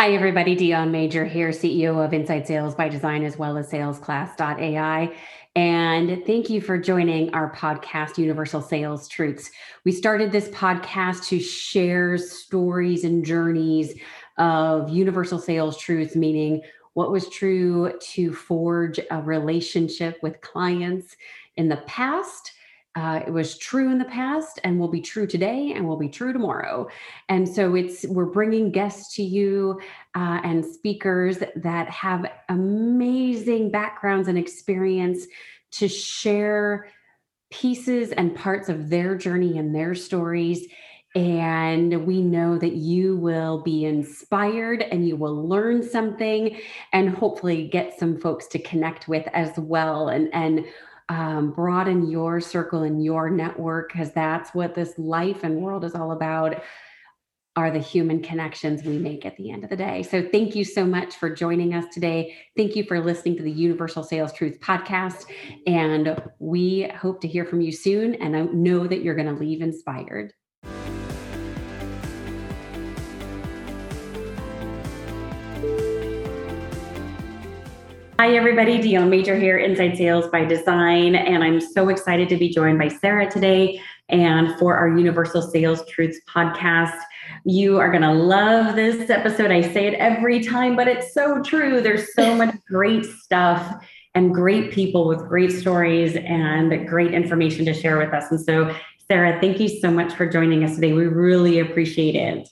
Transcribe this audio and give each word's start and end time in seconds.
Hi, 0.00 0.12
everybody. 0.12 0.54
Dion 0.54 0.90
Major 0.90 1.26
here, 1.26 1.50
CEO 1.50 2.02
of 2.02 2.14
Inside 2.14 2.46
Sales 2.46 2.74
by 2.74 2.88
Design, 2.88 3.22
as 3.22 3.36
well 3.36 3.58
as 3.58 3.68
salesclass.ai. 3.68 5.14
And 5.54 6.24
thank 6.24 6.48
you 6.48 6.62
for 6.62 6.78
joining 6.78 7.34
our 7.34 7.54
podcast, 7.54 8.16
Universal 8.16 8.62
Sales 8.62 9.08
Truths. 9.08 9.50
We 9.84 9.92
started 9.92 10.32
this 10.32 10.48
podcast 10.48 11.26
to 11.26 11.38
share 11.38 12.16
stories 12.16 13.04
and 13.04 13.22
journeys 13.22 13.92
of 14.38 14.88
universal 14.88 15.38
sales 15.38 15.76
truths, 15.76 16.16
meaning 16.16 16.62
what 16.94 17.12
was 17.12 17.28
true 17.28 17.92
to 18.00 18.32
forge 18.32 18.98
a 19.10 19.20
relationship 19.20 20.18
with 20.22 20.40
clients 20.40 21.14
in 21.58 21.68
the 21.68 21.82
past 21.86 22.52
uh, 22.96 23.20
it 23.24 23.30
was 23.30 23.56
true 23.58 23.90
in 23.92 23.98
the 23.98 24.04
past 24.06 24.58
and 24.64 24.78
will 24.78 24.88
be 24.88 25.00
true 25.00 25.26
today 25.26 25.72
and 25.74 25.86
will 25.86 25.96
be 25.96 26.08
true 26.08 26.32
tomorrow. 26.32 26.88
And 27.28 27.48
so 27.48 27.76
it's 27.76 28.04
we're 28.04 28.24
bringing 28.24 28.72
guests 28.72 29.14
to 29.14 29.22
you 29.22 29.80
uh, 30.16 30.40
and 30.42 30.64
speakers 30.64 31.38
that 31.56 31.88
have 31.88 32.26
amazing 32.48 33.70
backgrounds 33.70 34.26
and 34.26 34.36
experience 34.36 35.26
to 35.72 35.86
share 35.86 36.88
pieces 37.50 38.10
and 38.12 38.34
parts 38.34 38.68
of 38.68 38.90
their 38.90 39.16
journey 39.16 39.56
and 39.58 39.72
their 39.72 39.94
stories. 39.94 40.66
And 41.14 42.06
we 42.06 42.22
know 42.22 42.58
that 42.58 42.74
you 42.74 43.16
will 43.16 43.62
be 43.62 43.84
inspired 43.84 44.82
and 44.82 45.06
you 45.06 45.16
will 45.16 45.48
learn 45.48 45.82
something 45.82 46.56
and 46.92 47.10
hopefully 47.10 47.68
get 47.68 47.98
some 47.98 48.18
folks 48.18 48.46
to 48.48 48.58
connect 48.60 49.06
with 49.06 49.28
as 49.32 49.56
well. 49.58 50.08
And 50.08 50.32
and 50.32 50.64
um, 51.10 51.50
broaden 51.50 52.08
your 52.08 52.40
circle 52.40 52.84
and 52.84 53.04
your 53.04 53.28
network 53.28 53.92
because 53.92 54.12
that's 54.12 54.54
what 54.54 54.74
this 54.74 54.96
life 54.96 55.42
and 55.42 55.56
world 55.60 55.84
is 55.84 55.94
all 55.94 56.12
about 56.12 56.62
are 57.56 57.72
the 57.72 57.80
human 57.80 58.22
connections 58.22 58.84
we 58.84 58.96
make 58.96 59.26
at 59.26 59.36
the 59.36 59.50
end 59.50 59.64
of 59.64 59.70
the 59.70 59.76
day. 59.76 60.04
So 60.04 60.26
thank 60.30 60.54
you 60.54 60.64
so 60.64 60.86
much 60.86 61.16
for 61.16 61.28
joining 61.28 61.74
us 61.74 61.84
today. 61.92 62.36
Thank 62.56 62.76
you 62.76 62.84
for 62.84 63.00
listening 63.00 63.36
to 63.38 63.42
the 63.42 63.50
Universal 63.50 64.04
Sales 64.04 64.32
Truth 64.32 64.60
podcast. 64.60 65.24
And 65.66 66.22
we 66.38 66.88
hope 66.94 67.20
to 67.22 67.28
hear 67.28 67.44
from 67.44 67.60
you 67.60 67.72
soon. 67.72 68.14
And 68.14 68.36
I 68.36 68.42
know 68.42 68.86
that 68.86 69.02
you're 69.02 69.16
going 69.16 69.34
to 69.34 69.40
leave 69.40 69.62
inspired. 69.62 70.32
Hi, 78.20 78.36
everybody. 78.36 78.76
Dion 78.76 79.08
Major 79.08 79.34
here, 79.34 79.56
Inside 79.56 79.96
Sales 79.96 80.28
by 80.28 80.44
Design. 80.44 81.14
And 81.14 81.42
I'm 81.42 81.58
so 81.58 81.88
excited 81.88 82.28
to 82.28 82.36
be 82.36 82.50
joined 82.50 82.78
by 82.78 82.88
Sarah 82.88 83.30
today 83.30 83.80
and 84.10 84.58
for 84.58 84.76
our 84.76 84.88
Universal 84.88 85.40
Sales 85.40 85.82
Truths 85.88 86.20
podcast. 86.28 87.00
You 87.46 87.78
are 87.78 87.88
going 87.88 88.02
to 88.02 88.12
love 88.12 88.76
this 88.76 89.08
episode. 89.08 89.50
I 89.50 89.62
say 89.62 89.86
it 89.86 89.94
every 89.94 90.44
time, 90.44 90.76
but 90.76 90.86
it's 90.86 91.14
so 91.14 91.42
true. 91.42 91.80
There's 91.80 92.14
so 92.14 92.34
much 92.36 92.54
great 92.68 93.06
stuff 93.06 93.82
and 94.14 94.34
great 94.34 94.70
people 94.70 95.08
with 95.08 95.26
great 95.26 95.52
stories 95.52 96.14
and 96.16 96.86
great 96.86 97.14
information 97.14 97.64
to 97.64 97.72
share 97.72 97.96
with 97.96 98.12
us. 98.12 98.30
And 98.30 98.38
so, 98.38 98.76
Sarah, 99.08 99.40
thank 99.40 99.58
you 99.60 99.68
so 99.70 99.90
much 99.90 100.12
for 100.12 100.28
joining 100.28 100.62
us 100.62 100.74
today. 100.74 100.92
We 100.92 101.06
really 101.06 101.60
appreciate 101.60 102.16
it. 102.16 102.50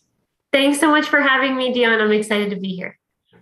Thanks 0.50 0.80
so 0.80 0.90
much 0.90 1.08
for 1.08 1.20
having 1.20 1.58
me, 1.58 1.74
Dion. 1.74 2.00
I'm 2.00 2.12
excited 2.12 2.48
to 2.48 2.56
be 2.56 2.74
here. 2.74 2.98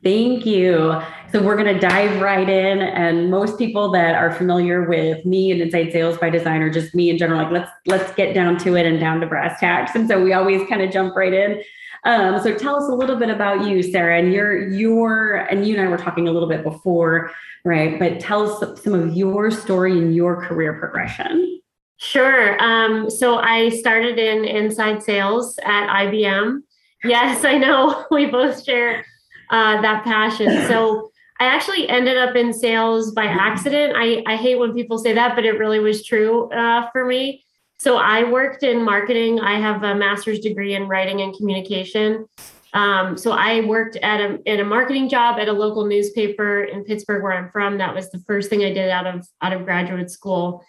Thank 0.07 0.47
you. 0.47 1.03
So 1.33 1.43
we're 1.43 1.57
going 1.57 1.75
to 1.75 1.81
dive 1.81 2.23
right 2.23 2.49
in. 2.49 2.79
And 2.79 3.29
most 3.29 3.59
people 3.59 3.91
that 3.91 4.15
are 4.15 4.33
familiar 4.33 4.89
with 4.89 5.25
me 5.25 5.51
and 5.51 5.61
Inside 5.61 5.91
Sales 5.91 6.17
by 6.17 6.31
Design 6.31 6.63
or 6.63 6.71
just 6.71 6.95
me 6.95 7.11
in 7.11 7.19
general, 7.19 7.43
like 7.43 7.51
let's 7.51 7.71
let's 7.87 8.15
get 8.15 8.33
down 8.33 8.57
to 8.59 8.77
it 8.77 8.87
and 8.87 9.01
down 9.01 9.21
to 9.21 9.27
brass 9.27 9.59
tacks. 9.59 9.97
And 9.97 10.07
so 10.07 10.23
we 10.23 10.33
always 10.33 10.65
kind 10.69 10.81
of 10.81 10.93
jump 10.93 11.17
right 11.17 11.35
in. 11.35 11.61
Um, 12.05 12.41
so 12.41 12.55
tell 12.55 12.77
us 12.77 12.89
a 12.89 12.95
little 12.95 13.17
bit 13.17 13.31
about 13.31 13.67
you, 13.67 13.83
Sarah, 13.83 14.17
and 14.17 14.33
your 14.33 14.69
your 14.69 15.39
and 15.51 15.67
you 15.67 15.75
and 15.77 15.85
I 15.85 15.91
were 15.91 15.99
talking 15.99 16.29
a 16.29 16.31
little 16.31 16.49
bit 16.49 16.63
before, 16.63 17.33
right? 17.65 17.99
But 17.99 18.21
tell 18.21 18.49
us 18.49 18.81
some 18.81 18.95
of 18.95 19.13
your 19.17 19.51
story 19.51 19.91
and 19.91 20.15
your 20.15 20.41
career 20.41 20.75
progression. 20.75 21.61
Sure. 21.97 22.63
Um, 22.63 23.11
so 23.11 23.39
I 23.39 23.71
started 23.71 24.21
in 24.21 24.45
inside 24.45 25.03
sales 25.03 25.59
at 25.65 25.89
IBM. 25.89 26.61
Yes, 27.03 27.45
I 27.45 27.59
know 27.59 28.07
we 28.13 28.27
both 28.27 28.65
share 28.65 29.05
uh, 29.51 29.81
that 29.83 30.05
passion. 30.05 30.67
So 30.67 31.11
I 31.39 31.47
actually 31.47 31.89
ended 31.89 32.17
up 32.17 32.35
in 32.35 32.53
sales 32.53 33.13
by 33.13 33.25
accident. 33.25 33.95
I, 33.97 34.23
I 34.27 34.37
hate 34.37 34.59
when 34.59 34.73
people 34.75 34.99
say 34.99 35.13
that, 35.13 35.35
but 35.35 35.45
it 35.45 35.59
really 35.59 35.81
was 35.81 36.05
true 36.05 36.51
uh, 36.51 36.91
for 36.93 37.05
me. 37.05 37.45
So 37.79 37.99
I 37.99 38.25
worked 38.25 38.63
in 38.63 38.83
marketing. 38.83 39.41
I 39.41 39.61
have 39.61 39.83
a 39.83 39.95
master's 39.95 40.41
degree 40.41 40.75
in 40.75 40.89
writing 40.89 41.21
and 41.21 41.37
communication. 41.37 42.27
Um, 42.73 43.17
so 43.17 43.33
I 43.33 43.61
worked 43.61 43.97
at 43.97 44.21
a 44.21 44.39
in 44.51 44.61
a 44.61 44.65
marketing 44.65 45.09
job 45.09 45.39
at 45.39 45.49
a 45.49 45.53
local 45.53 45.87
newspaper 45.87 46.65
in 46.65 46.85
Pittsburgh, 46.85 47.23
where 47.23 47.33
I'm 47.33 47.51
from. 47.51 47.79
That 47.79 47.95
was 47.95 48.11
the 48.11 48.19
first 48.21 48.51
thing 48.51 48.65
I 48.65 48.73
did 48.73 48.91
out 48.91 49.07
of 49.07 49.27
out 49.41 49.53
of 49.53 49.65
graduate 49.65 50.11
school. 50.11 50.65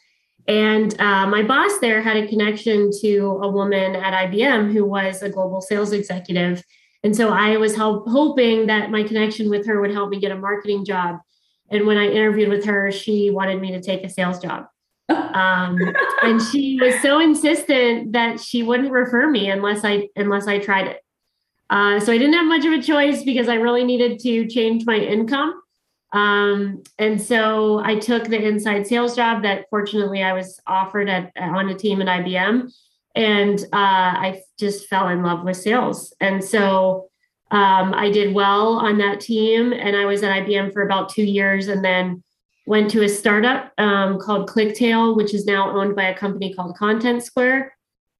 And 0.47 0.99
uh, 1.01 1.27
my 1.27 1.43
boss 1.43 1.79
there 1.79 2.01
had 2.01 2.15
a 2.15 2.27
connection 2.27 2.91
to 3.01 3.39
a 3.43 3.49
woman 3.49 3.95
at 3.95 4.29
IBM 4.29 4.71
who 4.71 4.85
was 4.85 5.21
a 5.21 5.29
global 5.29 5.59
sales 5.59 5.91
executive. 5.91 6.63
And 7.03 7.15
so 7.15 7.29
I 7.29 7.57
was 7.57 7.75
help, 7.75 8.07
hoping 8.07 8.67
that 8.67 8.91
my 8.91 9.03
connection 9.03 9.49
with 9.49 9.65
her 9.67 9.79
would 9.79 9.91
help 9.91 10.09
me 10.09 10.19
get 10.19 10.31
a 10.31 10.37
marketing 10.37 10.85
job. 10.85 11.17
And 11.69 11.85
when 11.85 11.97
I 11.97 12.07
interviewed 12.07 12.49
with 12.49 12.65
her, 12.65 12.91
she 12.91 13.29
wanted 13.29 13.61
me 13.61 13.71
to 13.71 13.81
take 13.81 14.03
a 14.03 14.09
sales 14.09 14.39
job. 14.39 14.65
Um, 15.09 15.77
and 16.23 16.41
she 16.41 16.79
was 16.81 17.01
so 17.01 17.19
insistent 17.19 18.13
that 18.13 18.39
she 18.39 18.63
wouldn't 18.63 18.91
refer 18.91 19.29
me 19.29 19.49
unless 19.49 19.85
I 19.85 20.09
unless 20.15 20.47
I 20.47 20.59
tried 20.59 20.87
it. 20.87 21.01
Uh, 21.69 21.99
so 21.99 22.11
I 22.11 22.17
didn't 22.17 22.33
have 22.33 22.45
much 22.45 22.65
of 22.65 22.73
a 22.73 22.81
choice 22.81 23.23
because 23.23 23.47
I 23.47 23.55
really 23.55 23.83
needed 23.83 24.19
to 24.19 24.47
change 24.47 24.85
my 24.85 24.97
income. 24.97 25.61
Um, 26.13 26.83
and 26.97 27.21
so 27.21 27.79
I 27.79 27.99
took 27.99 28.25
the 28.25 28.41
inside 28.41 28.87
sales 28.87 29.15
job 29.15 29.43
that 29.43 29.65
fortunately 29.69 30.23
I 30.23 30.33
was 30.33 30.59
offered 30.65 31.09
at 31.09 31.31
on 31.37 31.69
a 31.69 31.75
team 31.75 32.01
at 32.01 32.07
IBM 32.07 32.71
and 33.17 33.59
uh, 33.73 34.13
I 34.21 34.41
just 34.59 34.87
fell 34.87 35.09
in 35.09 35.23
love 35.23 35.43
with 35.43 35.57
sales. 35.57 36.13
And 36.21 36.43
so 36.43 37.09
um, 37.49 37.95
I 37.95 38.11
did 38.11 38.35
well 38.35 38.73
on 38.73 38.99
that 38.99 39.19
team, 39.19 39.73
and 39.73 39.95
I 39.95 40.05
was 40.05 40.21
at 40.21 40.45
IBM 40.45 40.71
for 40.71 40.83
about 40.83 41.09
two 41.09 41.23
years, 41.23 41.67
and 41.67 41.83
then 41.83 42.23
went 42.67 42.91
to 42.91 43.03
a 43.03 43.09
startup 43.09 43.71
um, 43.79 44.19
called 44.19 44.47
ClickTale, 44.47 45.15
which 45.15 45.33
is 45.33 45.45
now 45.45 45.75
owned 45.75 45.95
by 45.95 46.09
a 46.09 46.17
company 46.17 46.53
called 46.53 46.77
Content 46.77 47.23
Square. 47.23 47.73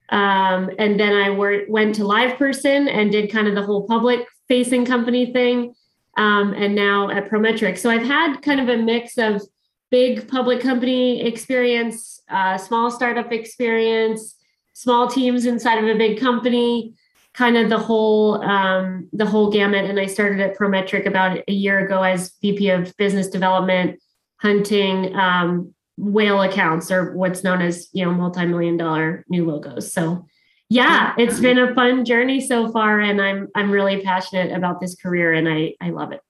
Um, 0.09 0.72
and 0.80 1.00
then 1.00 1.14
I 1.14 1.29
wor- 1.29 1.66
went 1.69 1.94
to 1.96 2.02
LivePerson 2.02 2.90
and 2.90 3.12
did 3.12 3.31
kind 3.31 3.47
of 3.47 3.53
the 3.53 3.62
whole 3.62 3.85
public 3.85 4.25
facing 4.47 4.85
company 4.85 5.31
thing. 5.31 5.75
Um, 6.16 6.53
and 6.53 6.74
now 6.74 7.12
at 7.12 7.29
Prometric. 7.29 7.78
So 7.78 7.91
I've 7.91 8.08
had 8.08 8.41
kind 8.41 8.59
of 8.59 8.69
a 8.69 8.78
mix 8.78 9.19
of 9.19 9.44
big 9.91 10.28
public 10.28 10.62
company 10.62 11.22
experience, 11.22 12.24
uh, 12.29 12.58
small 12.58 12.90
startup 12.90 13.31
experience, 13.31 14.37
small 14.78 15.08
teams 15.08 15.48
inside 15.48 15.84
of 15.84 15.86
a 15.86 15.98
big 15.98 16.20
company, 16.20 16.94
kind 17.34 17.58
of 17.58 17.68
the 17.68 17.80
whole 17.80 18.44
um, 18.44 19.10
the 19.12 19.26
whole 19.26 19.50
gamut. 19.50 19.86
And 19.86 20.00
I 20.00 20.06
started 20.06 20.40
at 20.40 20.56
Prometric 20.56 21.08
about 21.08 21.40
a 21.48 21.52
year 21.52 21.84
ago 21.84 22.04
as 22.04 22.34
VP 22.44 22.70
of 22.70 22.96
Business 22.96 23.28
Development, 23.28 24.00
hunting 24.40 25.16
um, 25.16 25.74
whale 25.98 26.44
accounts 26.44 26.92
or 26.92 27.16
what's 27.16 27.44
known 27.44 27.60
as 27.60 27.90
you 27.92 28.06
know 28.06 28.12
multi-million 28.12 28.78
dollar 28.78 29.26
new 29.30 29.48
logos. 29.48 29.92
So 29.92 30.28
yeah, 30.70 31.16
it's 31.18 31.40
been 31.40 31.58
a 31.58 31.74
fun 31.74 32.06
journey 32.06 32.40
so 32.40 32.72
far, 32.72 33.00
and 33.00 33.20
I'm 33.20 33.48
I'm 33.56 33.72
really 33.72 34.02
passionate 34.02 34.56
about 34.56 34.80
this 34.80 34.94
career, 34.96 35.34
and 35.34 35.50
I 35.50 35.74
I 35.82 35.90
love 35.90 36.12
it. 36.12 36.22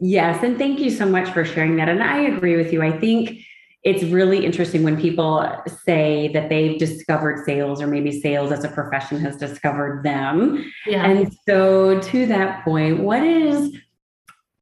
Yes, 0.00 0.44
and 0.44 0.56
thank 0.58 0.78
you 0.78 0.90
so 0.90 1.06
much 1.06 1.28
for 1.30 1.44
sharing 1.44 1.74
that. 1.76 1.88
And 1.88 2.04
I 2.04 2.18
agree 2.20 2.56
with 2.56 2.72
you. 2.72 2.82
I 2.82 2.96
think 2.96 3.40
it's 3.88 4.04
really 4.04 4.44
interesting 4.44 4.82
when 4.82 5.00
people 5.00 5.50
say 5.84 6.28
that 6.34 6.50
they've 6.50 6.78
discovered 6.78 7.42
sales 7.46 7.80
or 7.80 7.86
maybe 7.86 8.20
sales 8.20 8.52
as 8.52 8.62
a 8.62 8.68
profession 8.68 9.18
has 9.20 9.36
discovered 9.38 10.04
them. 10.04 10.70
Yeah. 10.86 11.06
And 11.06 11.34
so 11.48 11.98
to 11.98 12.26
that 12.26 12.62
point, 12.64 13.00
what 13.00 13.22
is 13.22 13.74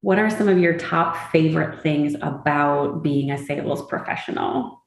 what 0.03 0.21
are 0.21 0.31
some 0.31 0.47
of 0.47 0.59
your 0.59 0.79
top 0.79 1.33
favorite 1.33 1.83
things 1.83 2.15
about 2.23 3.03
being 3.03 3.33
a 3.33 3.39
sales 3.39 3.85
professional? 3.89 4.85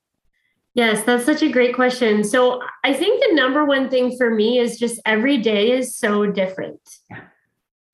Yes, 0.74 1.04
that's 1.04 1.26
such 1.26 1.42
a 1.42 1.50
great 1.50 1.76
question. 1.76 2.24
So 2.24 2.62
I 2.86 2.94
think 2.94 3.22
the 3.22 3.36
number 3.36 3.66
one 3.66 3.90
thing 3.90 4.16
for 4.16 4.34
me 4.34 4.60
is 4.60 4.80
just 4.80 5.02
every 5.06 5.38
day 5.38 5.72
is 5.72 5.98
so 5.98 6.26
different. 6.26 6.80
Yeah 7.10 7.24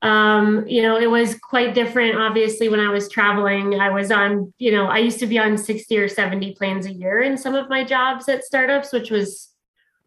um, 0.02 0.66
you 0.66 0.82
know, 0.82 0.98
it 0.98 1.10
was 1.10 1.38
quite 1.38 1.74
different. 1.74 2.16
Obviously, 2.16 2.68
when 2.68 2.80
I 2.80 2.90
was 2.90 3.08
traveling, 3.08 3.80
I 3.80 3.90
was 3.90 4.10
on, 4.10 4.52
you 4.58 4.70
know, 4.70 4.86
I 4.86 4.98
used 4.98 5.18
to 5.20 5.26
be 5.26 5.38
on 5.38 5.56
60 5.56 5.98
or 5.98 6.08
70 6.08 6.54
planes 6.54 6.86
a 6.86 6.92
year 6.92 7.20
in 7.20 7.36
some 7.36 7.54
of 7.54 7.68
my 7.68 7.82
jobs 7.82 8.28
at 8.28 8.44
startups, 8.44 8.92
which 8.92 9.10
was 9.10 9.50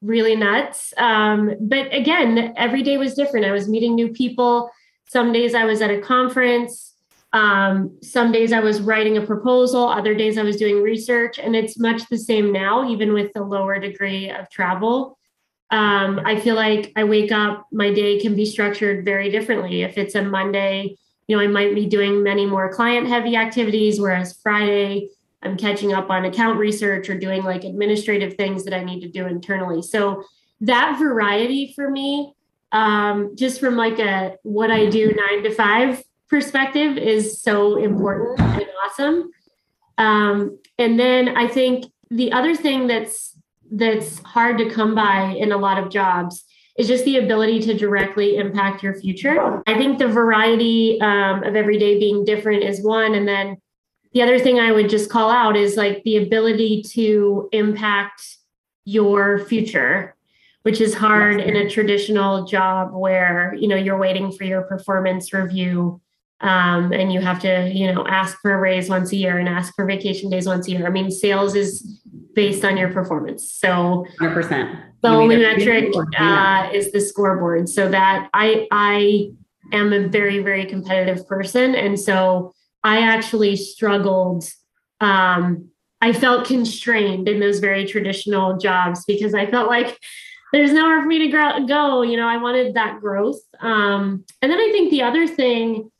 really 0.01 0.35
nuts. 0.35 0.93
Um, 0.97 1.55
but 1.59 1.93
again, 1.93 2.53
every 2.55 2.83
day 2.83 2.97
was 2.97 3.15
different. 3.15 3.45
I 3.45 3.51
was 3.51 3.67
meeting 3.67 3.95
new 3.95 4.09
people. 4.09 4.69
Some 5.07 5.33
days 5.33 5.55
I 5.55 5.65
was 5.65 5.81
at 5.81 5.89
a 5.89 5.99
conference. 5.99 6.95
Um, 7.33 7.97
some 8.01 8.31
days 8.31 8.53
I 8.53 8.59
was 8.59 8.81
writing 8.81 9.17
a 9.17 9.25
proposal. 9.25 9.87
Other 9.87 10.15
days 10.15 10.37
I 10.37 10.43
was 10.43 10.55
doing 10.55 10.81
research. 10.81 11.39
And 11.39 11.55
it's 11.55 11.77
much 11.77 12.07
the 12.09 12.17
same 12.17 12.51
now, 12.51 12.89
even 12.89 13.13
with 13.13 13.33
the 13.33 13.43
lower 13.43 13.79
degree 13.79 14.29
of 14.29 14.49
travel. 14.49 15.18
Um, 15.71 16.21
I 16.25 16.39
feel 16.39 16.55
like 16.55 16.91
I 16.95 17.03
wake 17.03 17.31
up, 17.31 17.67
my 17.71 17.93
day 17.93 18.19
can 18.19 18.35
be 18.35 18.45
structured 18.45 19.05
very 19.05 19.29
differently. 19.29 19.83
If 19.83 19.97
it's 19.97 20.15
a 20.15 20.23
Monday, 20.23 20.97
you 21.27 21.37
know, 21.37 21.43
I 21.43 21.47
might 21.47 21.75
be 21.75 21.85
doing 21.85 22.23
many 22.23 22.45
more 22.45 22.73
client 22.73 23.07
heavy 23.07 23.35
activities, 23.35 23.99
whereas 23.99 24.39
Friday, 24.41 25.09
I'm 25.43 25.57
catching 25.57 25.93
up 25.93 26.09
on 26.09 26.25
account 26.25 26.57
research 26.57 27.09
or 27.09 27.17
doing 27.17 27.43
like 27.43 27.63
administrative 27.63 28.33
things 28.33 28.65
that 28.65 28.73
I 28.73 28.83
need 28.83 29.01
to 29.01 29.09
do 29.09 29.27
internally. 29.27 29.81
So 29.83 30.23
that 30.61 30.97
variety 30.99 31.71
for 31.75 31.89
me, 31.89 32.33
um, 32.71 33.35
just 33.35 33.59
from 33.59 33.77
like 33.77 33.99
a 33.99 34.37
what 34.43 34.71
I 34.71 34.89
do 34.89 35.13
nine 35.13 35.43
to 35.43 35.53
five 35.53 36.03
perspective, 36.29 36.97
is 36.97 37.41
so 37.41 37.77
important 37.77 38.39
and 38.39 38.65
awesome. 38.85 39.31
Um, 39.97 40.59
and 40.77 40.99
then 40.99 41.37
I 41.37 41.47
think 41.47 41.85
the 42.09 42.31
other 42.31 42.55
thing 42.55 42.87
that's 42.87 43.28
that's 43.71 44.19
hard 44.19 44.57
to 44.57 44.69
come 44.69 44.95
by 44.95 45.35
in 45.37 45.51
a 45.51 45.57
lot 45.57 45.81
of 45.81 45.89
jobs 45.89 46.45
is 46.77 46.87
just 46.87 47.03
the 47.03 47.17
ability 47.17 47.59
to 47.59 47.73
directly 47.73 48.37
impact 48.37 48.81
your 48.81 48.95
future. 48.95 49.61
I 49.67 49.77
think 49.77 49.99
the 49.99 50.07
variety 50.07 50.99
um, 51.01 51.43
of 51.43 51.55
every 51.55 51.77
day 51.77 51.99
being 51.99 52.23
different 52.23 52.63
is 52.63 52.81
one. 52.81 53.15
And 53.15 53.27
then 53.27 53.57
the 54.13 54.21
other 54.21 54.39
thing 54.39 54.59
I 54.59 54.71
would 54.71 54.89
just 54.89 55.09
call 55.09 55.29
out 55.29 55.57
is 55.57 55.75
like 55.75 56.01
the 56.03 56.17
ability 56.17 56.83
to 56.93 57.49
impact 57.51 58.21
your 58.85 59.39
future, 59.39 60.15
which 60.63 60.79
is 60.79 60.93
hard 60.93 61.41
in 61.41 61.57
a 61.57 61.69
traditional 61.69 62.45
job 62.45 62.91
where, 62.93 63.53
you 63.55 63.67
know, 63.67 63.75
you're 63.75 63.99
waiting 63.99 64.31
for 64.31 64.45
your 64.45 64.61
performance 64.61 65.33
review 65.33 65.99
um, 66.41 66.93
and 66.93 67.11
you 67.11 67.19
have 67.19 67.39
to, 67.41 67.69
you 67.73 67.91
know, 67.93 68.07
ask 68.07 68.39
for 68.41 68.53
a 68.53 68.57
raise 68.57 68.89
once 68.89 69.11
a 69.11 69.17
year 69.17 69.37
and 69.37 69.49
ask 69.49 69.75
for 69.75 69.85
vacation 69.85 70.29
days 70.29 70.47
once 70.47 70.67
a 70.67 70.71
year. 70.71 70.87
I 70.87 70.89
mean, 70.89 71.11
sales 71.11 71.55
is 71.55 72.01
based 72.35 72.63
on 72.63 72.77
your 72.77 72.91
performance. 72.91 73.51
So 73.51 74.05
100%. 74.19 74.83
The 75.01 75.09
only 75.09 75.37
metric 75.37 75.93
uh, 76.17 76.69
is 76.73 76.91
the 76.91 76.99
scoreboard. 76.99 77.69
So 77.69 77.89
that 77.89 78.29
I 78.33 78.67
I 78.71 79.31
am 79.71 79.93
a 79.93 80.07
very 80.07 80.39
very 80.39 80.65
competitive 80.65 81.25
person, 81.27 81.73
and 81.73 81.97
so 81.97 82.53
I 82.83 82.99
actually 83.01 83.55
struggled. 83.55 84.43
Um, 84.99 85.69
I 86.01 86.13
felt 86.13 86.47
constrained 86.47 87.27
in 87.27 87.39
those 87.39 87.59
very 87.59 87.85
traditional 87.85 88.57
jobs 88.57 89.05
because 89.05 89.33
I 89.33 89.45
felt 89.45 89.69
like 89.69 89.97
there's 90.51 90.71
nowhere 90.71 91.01
for 91.01 91.07
me 91.07 91.29
to 91.29 91.65
go. 91.67 92.01
You 92.01 92.17
know, 92.17 92.27
I 92.27 92.37
wanted 92.37 92.73
that 92.73 92.99
growth. 92.99 93.39
Um, 93.61 94.25
and 94.41 94.51
then 94.51 94.59
I 94.59 94.69
think 94.71 94.91
the 94.91 95.03
other 95.03 95.27
thing 95.27 95.91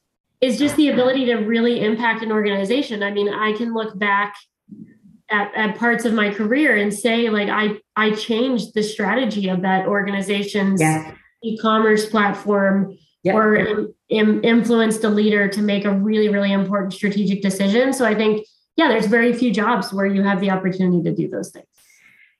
is 0.42 0.58
just 0.58 0.76
the 0.78 0.90
ability 0.90 1.26
to 1.26 1.36
really 1.36 1.82
impact 1.82 2.24
an 2.24 2.32
organization. 2.32 3.04
I 3.04 3.12
mean, 3.12 3.30
I 3.30 3.54
can 3.54 3.74
look 3.74 3.98
back 4.00 4.36
at, 5.32 5.54
at 5.56 5.78
parts 5.78 6.06
of 6.06 6.14
my 6.14 6.34
career 6.34 6.76
and 6.78 6.94
say 6.94 7.30
like 7.30 7.50
i 7.50 7.78
i 7.96 8.12
changed 8.12 8.74
the 8.74 8.84
strategy 8.84 9.50
of 9.50 9.62
that 9.62 9.86
organization's 9.88 10.82
yeah. 10.82 11.14
e-commerce 11.44 12.08
platform 12.08 12.98
yep. 13.24 13.36
or 13.36 13.56
in, 13.56 13.94
in, 14.10 14.44
influenced 14.44 15.04
a 15.04 15.10
leader 15.10 15.48
to 15.48 15.62
make 15.62 15.86
a 15.86 15.92
really 15.92 16.30
really 16.30 16.52
important 16.52 16.94
strategic 16.94 17.42
decision 17.42 17.94
so 17.94 18.06
i 18.06 18.16
think 18.16 18.46
yeah 18.76 18.88
there's 18.88 19.08
very 19.08 19.34
few 19.34 19.54
jobs 19.54 19.94
where 19.94 20.06
you 20.06 20.24
have 20.24 20.40
the 20.40 20.50
opportunity 20.50 21.02
to 21.04 21.14
do 21.14 21.28
those 21.28 21.52
things 21.52 21.68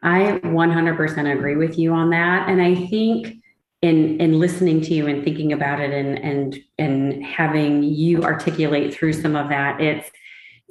i 0.04 0.40
100% 0.44 1.34
agree 1.34 1.56
with 1.56 1.78
you 1.78 1.94
on 1.94 2.10
that 2.10 2.50
and 2.50 2.62
i 2.62 2.74
think 2.88 3.36
in 3.82 4.20
in 4.20 4.40
listening 4.40 4.82
to 4.82 4.94
you 4.94 5.08
and 5.08 5.24
thinking 5.24 5.54
about 5.54 5.80
it 5.80 5.92
and 5.92 6.20
and 6.20 6.58
and 6.78 7.24
having 7.24 7.82
you 7.82 8.24
articulate 8.24 8.94
through 8.94 9.14
some 9.14 9.36
of 9.36 9.48
that 9.50 9.80
it's 9.80 10.10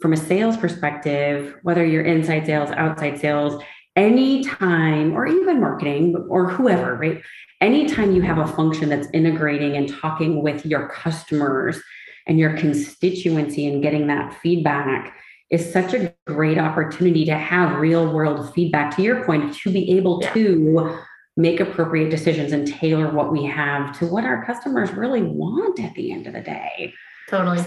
from 0.01 0.13
a 0.13 0.17
sales 0.17 0.57
perspective, 0.57 1.57
whether 1.63 1.85
you're 1.85 2.05
inside 2.05 2.47
sales, 2.47 2.71
outside 2.71 3.19
sales, 3.19 3.63
anytime, 3.97 5.13
or 5.13 5.27
even 5.27 5.61
marketing 5.61 6.15
or 6.29 6.49
whoever, 6.49 6.97
right? 6.97 7.23
Anytime 7.61 8.13
you 8.13 8.23
have 8.23 8.39
a 8.39 8.47
function 8.47 8.89
that's 8.89 9.09
integrating 9.13 9.77
and 9.77 9.89
talking 9.89 10.43
with 10.43 10.65
your 10.65 10.89
customers 10.89 11.81
and 12.27 12.39
your 12.39 12.57
constituency 12.57 13.67
and 13.67 13.83
getting 13.83 14.07
that 14.07 14.39
feedback 14.41 15.17
is 15.51 15.73
such 15.73 15.95
a 15.95 16.15
great 16.27 16.59
opportunity 16.59 17.25
to 17.25 17.37
have 17.37 17.81
real 17.81 18.13
world 18.13 18.53
feedback 18.55 18.95
to 18.95 19.03
your 19.03 19.25
point 19.25 19.55
to 19.55 19.73
be 19.73 19.97
able 19.97 20.21
yeah. 20.23 20.33
to 20.35 20.99
make 21.37 21.59
appropriate 21.59 22.11
decisions 22.11 22.53
and 22.53 22.69
tailor 22.69 23.11
what 23.11 23.33
we 23.33 23.45
have 23.45 23.99
to 23.99 24.07
what 24.07 24.25
our 24.25 24.45
customers 24.45 24.93
really 24.93 25.23
want 25.23 25.81
at 25.81 25.95
the 25.95 26.13
end 26.13 26.27
of 26.27 26.35
the 26.35 26.41
day. 26.41 26.93
Totally. 27.29 27.65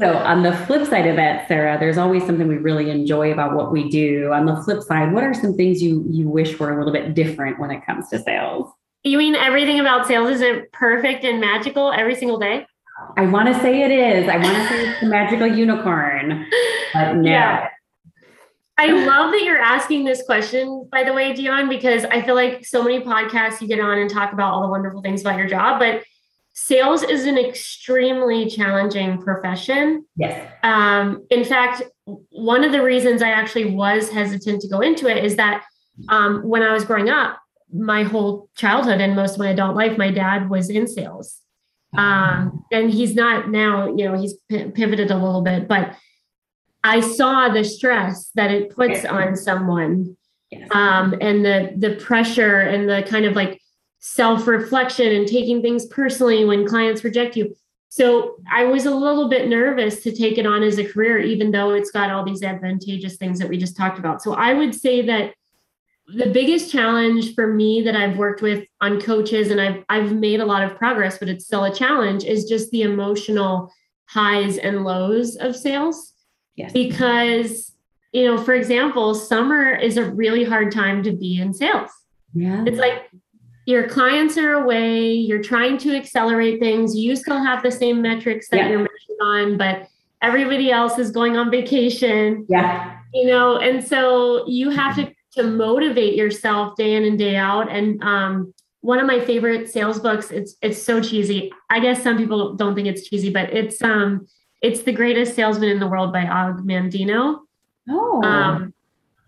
So 0.00 0.16
on 0.16 0.42
the 0.42 0.56
flip 0.66 0.86
side 0.88 1.06
of 1.06 1.16
that, 1.16 1.46
Sarah, 1.48 1.78
there's 1.78 1.98
always 1.98 2.24
something 2.24 2.48
we 2.48 2.56
really 2.56 2.90
enjoy 2.90 3.32
about 3.32 3.54
what 3.54 3.70
we 3.70 3.88
do. 3.88 4.32
On 4.32 4.46
the 4.46 4.56
flip 4.62 4.82
side, 4.82 5.12
what 5.12 5.22
are 5.22 5.34
some 5.34 5.54
things 5.54 5.82
you 5.82 6.04
you 6.08 6.28
wish 6.28 6.58
were 6.58 6.72
a 6.72 6.78
little 6.78 6.92
bit 6.92 7.14
different 7.14 7.60
when 7.60 7.70
it 7.70 7.84
comes 7.84 8.08
to 8.08 8.18
sales? 8.18 8.70
You 9.04 9.18
mean 9.18 9.34
everything 9.34 9.80
about 9.80 10.06
sales 10.06 10.30
isn't 10.30 10.72
perfect 10.72 11.24
and 11.24 11.40
magical 11.40 11.92
every 11.92 12.14
single 12.14 12.38
day? 12.38 12.66
I 13.16 13.26
want 13.26 13.48
to 13.48 13.60
say 13.60 13.82
it 13.82 13.90
is. 13.90 14.28
I 14.28 14.36
want 14.36 14.56
to 14.56 14.68
say 14.68 14.88
it's 14.88 15.00
the 15.00 15.06
magical 15.06 15.46
unicorn. 15.46 16.46
But 16.94 17.14
no. 17.14 17.30
Yeah. 17.30 17.68
I 18.78 18.86
love 18.86 19.32
that 19.32 19.42
you're 19.44 19.60
asking 19.60 20.04
this 20.04 20.22
question, 20.24 20.88
by 20.90 21.04
the 21.04 21.12
way, 21.12 21.32
Dion, 21.32 21.68
because 21.68 22.04
I 22.06 22.22
feel 22.22 22.34
like 22.34 22.64
so 22.64 22.82
many 22.82 23.00
podcasts 23.00 23.60
you 23.60 23.68
get 23.68 23.80
on 23.80 23.98
and 23.98 24.10
talk 24.10 24.32
about 24.32 24.52
all 24.52 24.62
the 24.62 24.68
wonderful 24.68 25.02
things 25.02 25.20
about 25.20 25.38
your 25.38 25.46
job, 25.46 25.78
but 25.78 26.02
sales 26.66 27.02
is 27.02 27.26
an 27.26 27.36
extremely 27.36 28.48
challenging 28.48 29.20
profession. 29.20 30.04
Yes. 30.16 30.52
Um, 30.62 31.26
in 31.30 31.44
fact, 31.44 31.82
one 32.30 32.62
of 32.62 32.72
the 32.72 32.82
reasons 32.82 33.20
I 33.20 33.30
actually 33.30 33.74
was 33.74 34.10
hesitant 34.10 34.60
to 34.62 34.68
go 34.68 34.80
into 34.80 35.08
it 35.08 35.24
is 35.24 35.36
that 35.36 35.64
um, 36.08 36.42
when 36.42 36.62
I 36.62 36.72
was 36.72 36.84
growing 36.84 37.08
up, 37.08 37.38
my 37.72 38.04
whole 38.04 38.48
childhood 38.54 39.00
and 39.00 39.16
most 39.16 39.34
of 39.34 39.38
my 39.40 39.50
adult 39.50 39.74
life, 39.74 39.98
my 39.98 40.10
dad 40.10 40.50
was 40.50 40.70
in 40.70 40.86
sales. 40.86 41.40
Um, 41.96 42.64
and 42.72 42.90
he's 42.90 43.14
not 43.14 43.50
now, 43.50 43.88
you 43.88 44.08
know, 44.08 44.18
he's 44.18 44.34
p- 44.48 44.70
pivoted 44.70 45.10
a 45.10 45.16
little 45.16 45.42
bit, 45.42 45.68
but 45.68 45.94
I 46.84 47.00
saw 47.00 47.48
the 47.48 47.64
stress 47.64 48.30
that 48.34 48.50
it 48.50 48.74
puts 48.74 49.04
on 49.04 49.36
someone 49.36 50.16
yes. 50.50 50.68
um, 50.72 51.14
and 51.20 51.44
the 51.44 51.74
the 51.76 51.96
pressure 51.96 52.60
and 52.60 52.88
the 52.88 53.02
kind 53.06 53.26
of 53.26 53.36
like 53.36 53.61
self 54.02 54.48
reflection 54.48 55.12
and 55.12 55.28
taking 55.28 55.62
things 55.62 55.86
personally 55.86 56.44
when 56.44 56.66
clients 56.66 57.04
reject 57.04 57.36
you. 57.36 57.54
So 57.88 58.36
I 58.50 58.64
was 58.64 58.84
a 58.84 58.94
little 58.94 59.28
bit 59.28 59.48
nervous 59.48 60.02
to 60.02 60.12
take 60.14 60.38
it 60.38 60.46
on 60.46 60.62
as 60.62 60.78
a 60.78 60.84
career, 60.84 61.18
even 61.20 61.52
though 61.52 61.70
it's 61.70 61.90
got 61.90 62.10
all 62.10 62.24
these 62.24 62.42
advantageous 62.42 63.16
things 63.16 63.38
that 63.38 63.48
we 63.48 63.56
just 63.56 63.76
talked 63.76 63.98
about. 63.98 64.20
So 64.20 64.34
I 64.34 64.54
would 64.54 64.74
say 64.74 65.02
that 65.02 65.34
the 66.08 66.30
biggest 66.30 66.72
challenge 66.72 67.34
for 67.34 67.46
me 67.46 67.80
that 67.82 67.94
I've 67.94 68.18
worked 68.18 68.42
with 68.42 68.66
on 68.80 69.00
coaches 69.00 69.50
and 69.50 69.60
I've 69.60 69.84
I've 69.88 70.12
made 70.12 70.40
a 70.40 70.44
lot 70.44 70.64
of 70.64 70.76
progress, 70.76 71.18
but 71.18 71.28
it's 71.28 71.44
still 71.44 71.64
a 71.64 71.74
challenge, 71.74 72.24
is 72.24 72.44
just 72.44 72.70
the 72.72 72.82
emotional 72.82 73.72
highs 74.06 74.58
and 74.58 74.82
lows 74.84 75.36
of 75.36 75.54
sales. 75.54 76.12
Yes. 76.56 76.72
Because, 76.72 77.72
you 78.12 78.24
know, 78.24 78.36
for 78.36 78.54
example, 78.54 79.14
summer 79.14 79.70
is 79.70 79.96
a 79.96 80.10
really 80.10 80.42
hard 80.42 80.72
time 80.72 81.04
to 81.04 81.12
be 81.12 81.40
in 81.40 81.54
sales. 81.54 81.90
Yeah. 82.34 82.64
It's 82.66 82.78
like 82.78 83.10
your 83.66 83.88
clients 83.88 84.36
are 84.36 84.54
away, 84.54 85.12
you're 85.12 85.42
trying 85.42 85.78
to 85.78 85.94
accelerate 85.96 86.60
things, 86.60 86.96
you 86.96 87.14
still 87.16 87.42
have 87.42 87.62
the 87.62 87.70
same 87.70 88.02
metrics 88.02 88.48
that 88.48 88.58
yeah. 88.58 88.68
you're 88.68 88.78
measured 88.78 89.20
on, 89.22 89.56
but 89.56 89.88
everybody 90.20 90.70
else 90.70 90.98
is 90.98 91.10
going 91.10 91.36
on 91.36 91.50
vacation. 91.50 92.46
Yeah. 92.48 92.98
You 93.14 93.26
know, 93.26 93.58
and 93.58 93.84
so 93.84 94.46
you 94.48 94.70
have 94.70 94.96
to 94.96 95.12
to 95.32 95.42
motivate 95.42 96.14
yourself 96.14 96.76
day 96.76 96.94
in 96.94 97.04
and 97.04 97.18
day 97.18 97.36
out. 97.36 97.70
And 97.70 98.02
um, 98.02 98.52
one 98.82 98.98
of 98.98 99.06
my 99.06 99.20
favorite 99.20 99.70
sales 99.70 99.98
books, 99.98 100.30
it's 100.30 100.56
it's 100.60 100.80
so 100.80 101.00
cheesy. 101.00 101.52
I 101.70 101.80
guess 101.80 102.02
some 102.02 102.16
people 102.16 102.54
don't 102.54 102.74
think 102.74 102.88
it's 102.88 103.08
cheesy, 103.08 103.30
but 103.30 103.52
it's 103.52 103.82
um 103.82 104.26
it's 104.60 104.82
The 104.82 104.92
Greatest 104.92 105.34
Salesman 105.34 105.70
in 105.70 105.80
the 105.80 105.86
World 105.86 106.12
by 106.12 106.26
Og 106.26 106.64
Mandino. 106.64 107.40
Oh. 107.88 108.22
Um, 108.22 108.74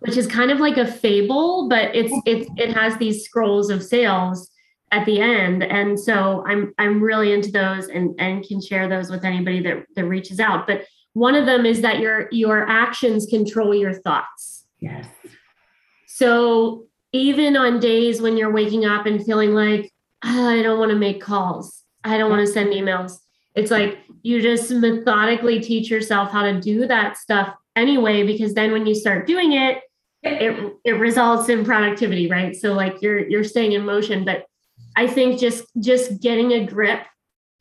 which 0.07 0.19
is 0.19 0.27
kind 0.27 0.51
of 0.51 0.61
like 0.61 0.77
a 0.77 0.87
fable, 0.87 1.67
but 1.69 1.95
it's 1.95 2.13
it's 2.27 2.49
it 2.57 2.75
has 2.75 2.97
these 2.99 3.25
scrolls 3.25 3.71
of 3.71 3.83
sales 3.83 4.51
at 4.93 5.07
the 5.07 5.19
end. 5.19 5.63
And 5.63 5.99
so 5.99 6.45
I'm 6.47 6.75
I'm 6.79 7.03
really 7.03 7.33
into 7.33 7.51
those 7.51 7.89
and 7.89 8.15
and 8.19 8.47
can 8.47 8.61
share 8.61 8.87
those 8.87 9.11
with 9.11 9.25
anybody 9.25 9.63
that 9.63 9.87
that 9.97 10.05
reaches 10.05 10.41
out. 10.41 10.67
But 10.67 10.85
one 11.15 11.35
of 11.35 11.47
them 11.47 11.65
is 11.65 11.81
that 11.81 12.01
your 12.01 12.29
your 12.33 12.69
actions 12.69 13.25
control 13.27 13.75
your 13.75 13.95
thoughts. 13.95 14.67
Yes. 14.79 15.07
So 16.07 16.85
even 17.13 17.57
on 17.57 17.81
days 17.81 18.21
when 18.21 18.37
you're 18.37 18.53
waking 18.53 18.85
up 18.85 19.07
and 19.07 19.25
feeling 19.25 19.55
like 19.55 19.91
oh, 20.23 20.49
I 20.49 20.63
don't 20.63 20.79
want 20.79 20.91
to 20.91 20.99
make 20.99 21.23
calls, 21.23 21.83
I 22.03 22.19
don't 22.19 22.31
want 22.31 22.47
to 22.47 22.53
send 22.53 22.75
emails. 22.75 23.19
It's 23.55 23.71
like 23.71 23.99
you 24.23 24.43
just 24.43 24.71
methodically 24.71 25.61
teach 25.61 25.89
yourself 25.91 26.31
how 26.31 26.43
to 26.43 26.61
do 26.61 26.87
that 26.89 27.17
stuff 27.17 27.55
anyway 27.75 28.27
because 28.27 28.53
then 28.53 28.73
when 28.73 28.85
you 28.85 28.95
start 28.95 29.27
doing 29.27 29.53
it 29.53 29.79
it 30.25 30.73
it 30.85 30.93
results 30.93 31.49
in 31.49 31.65
productivity 31.65 32.29
right? 32.29 32.55
So 32.57 32.73
like 32.73 33.01
you're 33.03 33.29
you're 33.29 33.45
staying 33.45 33.73
in 33.73 33.85
motion 33.85 34.25
but 34.25 34.47
i 34.97 35.07
think 35.07 35.39
just 35.39 35.65
just 35.81 36.21
getting 36.21 36.53
a 36.53 36.67
grip 36.67 37.01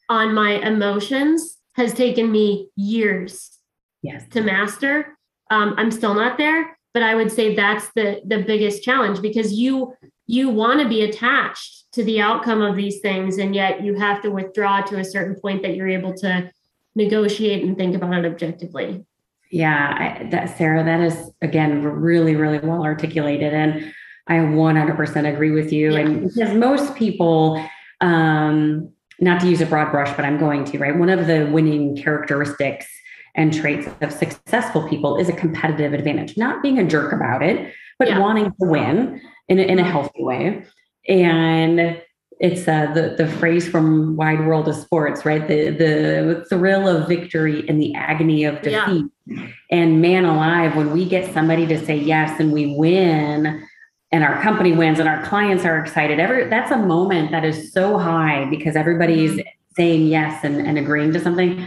on 0.10 0.34
my 0.34 0.52
emotions 0.66 1.58
has 1.76 1.94
taken 1.94 2.32
me 2.32 2.70
years 2.76 3.58
yes. 4.02 4.24
to 4.32 4.42
master. 4.42 5.18
Um, 5.50 5.76
i'm 5.78 5.92
still 5.92 6.14
not 6.14 6.38
there 6.38 6.78
but 6.94 7.04
i 7.04 7.14
would 7.16 7.32
say 7.32 7.56
that's 7.56 7.90
the 7.96 8.22
the 8.26 8.42
biggest 8.44 8.84
challenge 8.84 9.22
because 9.22 9.54
you 9.54 9.94
you 10.26 10.50
want 10.50 10.80
to 10.80 10.88
be 10.88 11.02
attached 11.02 11.92
to 11.94 12.04
the 12.04 12.22
outcome 12.22 12.62
of 12.62 12.76
these 12.76 13.02
things 13.02 13.38
and 13.38 13.54
yet 13.54 13.84
you 13.84 13.94
have 13.96 14.22
to 14.22 14.30
withdraw 14.30 14.82
to 14.82 14.98
a 14.98 15.04
certain 15.04 15.36
point 15.40 15.62
that 15.62 15.76
you're 15.76 15.90
able 15.90 16.14
to 16.14 16.50
negotiate 16.96 17.64
and 17.64 17.78
think 17.78 17.96
about 17.96 18.14
it 18.14 18.26
objectively 18.26 19.06
yeah 19.54 20.18
I, 20.20 20.24
that 20.26 20.58
sarah 20.58 20.84
that 20.84 21.00
is 21.00 21.32
again 21.42 21.84
really 21.84 22.36
really 22.36 22.60
well 22.60 22.84
articulated 22.84 23.54
and 23.54 23.94
i 24.28 24.36
100% 24.36 25.34
agree 25.34 25.52
with 25.52 25.72
you 25.72 25.94
yeah. 25.94 26.00
and 26.00 26.34
because 26.34 26.54
most 26.54 26.96
people 26.96 27.64
um 28.02 28.90
not 29.20 29.40
to 29.42 29.48
use 29.48 29.62
a 29.62 29.66
broad 29.66 29.92
brush 29.92 30.14
but 30.16 30.26
i'm 30.26 30.38
going 30.38 30.66
to 30.66 30.78
right 30.78 30.98
one 30.98 31.10
of 31.10 31.28
the 31.28 31.50
winning 31.52 31.96
characteristics 31.96 32.88
and 33.36 33.54
traits 33.54 33.88
of 34.02 34.12
successful 34.12 34.88
people 34.88 35.18
is 35.18 35.30
a 35.30 35.34
competitive 35.34 35.94
advantage 35.94 36.38
not 36.38 36.62
being 36.62 36.80
a 36.80 36.84
jerk 36.84 37.14
about 37.14 37.42
it 37.42 37.74
but 38.00 38.08
yeah. 38.08 38.20
wanting 38.20 38.46
to 38.46 38.56
win 38.60 39.22
in 39.48 39.60
a, 39.60 39.64
in 39.64 39.80
a 39.80 39.84
healthy 39.84 40.24
way. 40.24 40.66
And 41.08 42.02
it's 42.40 42.68
uh, 42.68 42.92
the 42.94 43.16
the 43.18 43.28
phrase 43.28 43.68
from 43.68 44.16
Wide 44.16 44.46
World 44.46 44.68
of 44.68 44.76
Sports, 44.76 45.26
right? 45.26 45.48
The 45.48 45.70
the 45.70 46.46
thrill 46.50 46.88
of 46.88 47.08
victory 47.08 47.68
and 47.68 47.82
the 47.82 47.94
agony 47.96 48.44
of 48.44 48.62
defeat. 48.62 49.06
Yeah. 49.26 49.48
And 49.72 50.02
man 50.02 50.26
alive, 50.26 50.76
when 50.76 50.92
we 50.92 51.06
get 51.06 51.34
somebody 51.34 51.66
to 51.68 51.84
say 51.86 51.98
yes 51.98 52.40
and 52.40 52.52
we 52.52 52.76
win, 52.76 53.66
and 54.12 54.24
our 54.24 54.42
company 54.42 54.74
wins, 54.74 55.00
and 55.00 55.08
our 55.08 55.24
clients 55.26 55.66
are 55.66 55.80
excited, 55.80 56.20
every 56.20 56.48
that's 56.48 56.72
a 56.72 56.78
moment 56.78 57.32
that 57.32 57.46
is 57.46 57.72
so 57.72 57.98
high 57.98 58.46
because 58.50 58.76
everybody's 58.76 59.32
mm-hmm. 59.32 59.48
saying 59.76 60.08
yes 60.08 60.44
and, 60.44 60.66
and 60.66 60.78
agreeing 60.78 61.14
to 61.14 61.20
something. 61.20 61.66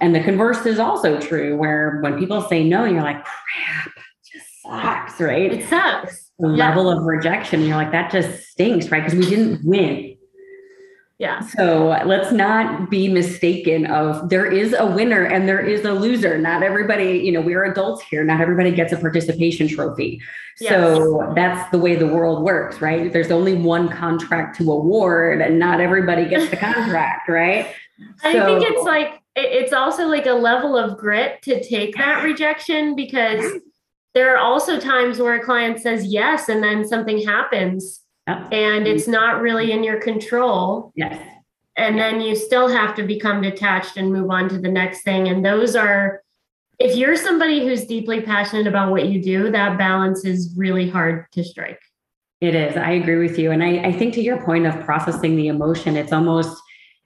And 0.00 0.14
the 0.14 0.20
converse 0.20 0.66
is 0.66 0.78
also 0.78 1.20
true, 1.20 1.56
where 1.56 2.00
when 2.00 2.18
people 2.18 2.42
say 2.42 2.64
no, 2.64 2.84
you're 2.84 3.02
like, 3.02 3.24
crap, 3.24 3.92
just 4.24 4.62
sucks, 4.62 5.20
right? 5.20 5.52
It 5.52 5.68
sucks 5.68 6.23
yeah. 6.38 6.48
level 6.48 6.90
of 6.90 7.04
rejection. 7.04 7.62
You're 7.62 7.76
like, 7.76 7.92
that 7.92 8.10
just 8.10 8.48
stinks, 8.48 8.90
right? 8.90 9.04
Because 9.04 9.18
we 9.18 9.26
didn't 9.28 9.64
win. 9.64 10.16
Yeah. 11.18 11.40
So 11.40 11.96
let's 12.04 12.32
not 12.32 12.90
be 12.90 13.08
mistaken 13.08 13.86
of 13.86 14.30
there 14.30 14.50
is 14.50 14.74
a 14.76 14.84
winner 14.84 15.24
and 15.24 15.48
there 15.48 15.60
is 15.60 15.84
a 15.84 15.92
loser. 15.92 16.38
Not 16.38 16.64
everybody, 16.64 17.18
you 17.18 17.30
know, 17.30 17.40
we're 17.40 17.64
adults 17.64 18.02
here. 18.02 18.24
Not 18.24 18.40
everybody 18.40 18.72
gets 18.72 18.92
a 18.92 18.96
participation 18.96 19.68
trophy. 19.68 20.20
Yes. 20.60 20.70
So 20.70 21.32
that's 21.36 21.70
the 21.70 21.78
way 21.78 21.94
the 21.94 22.08
world 22.08 22.42
works, 22.42 22.80
right? 22.80 23.12
There's 23.12 23.30
only 23.30 23.54
one 23.54 23.88
contract 23.88 24.58
to 24.58 24.72
award 24.72 25.40
and 25.40 25.56
not 25.56 25.80
everybody 25.80 26.28
gets 26.28 26.50
the 26.50 26.56
contract, 26.58 27.28
right? 27.28 27.72
I 28.24 28.32
so, 28.32 28.44
think 28.46 28.64
it's 28.68 28.84
like 28.84 29.20
it's 29.36 29.72
also 29.72 30.06
like 30.06 30.26
a 30.26 30.32
level 30.32 30.76
of 30.76 30.98
grit 30.98 31.42
to 31.42 31.62
take 31.62 31.96
that 31.96 32.22
rejection 32.24 32.96
because 32.96 33.60
there 34.14 34.34
are 34.34 34.38
also 34.38 34.78
times 34.78 35.18
where 35.18 35.34
a 35.34 35.44
client 35.44 35.80
says 35.80 36.06
yes 36.06 36.48
and 36.48 36.62
then 36.62 36.86
something 36.86 37.18
happens 37.26 38.02
yep. 38.28 38.48
and 38.52 38.86
it's 38.86 39.08
not 39.08 39.40
really 39.40 39.72
in 39.72 39.82
your 39.82 40.00
control. 40.00 40.92
Yes. 40.94 41.20
And 41.76 41.98
then 41.98 42.20
you 42.20 42.36
still 42.36 42.68
have 42.68 42.94
to 42.94 43.02
become 43.02 43.42
detached 43.42 43.96
and 43.96 44.12
move 44.12 44.30
on 44.30 44.48
to 44.50 44.58
the 44.58 44.70
next 44.70 45.02
thing. 45.02 45.26
And 45.26 45.44
those 45.44 45.74
are, 45.74 46.22
if 46.78 46.96
you're 46.96 47.16
somebody 47.16 47.66
who's 47.66 47.84
deeply 47.86 48.20
passionate 48.20 48.68
about 48.68 48.92
what 48.92 49.08
you 49.08 49.20
do, 49.20 49.50
that 49.50 49.76
balance 49.76 50.24
is 50.24 50.54
really 50.56 50.88
hard 50.88 51.26
to 51.32 51.42
strike. 51.42 51.80
It 52.40 52.54
is. 52.54 52.76
I 52.76 52.92
agree 52.92 53.26
with 53.26 53.38
you. 53.38 53.50
And 53.50 53.64
I, 53.64 53.88
I 53.88 53.92
think 53.92 54.14
to 54.14 54.20
your 54.20 54.40
point 54.44 54.66
of 54.66 54.84
processing 54.84 55.34
the 55.34 55.48
emotion, 55.48 55.96
it's 55.96 56.12
almost, 56.12 56.56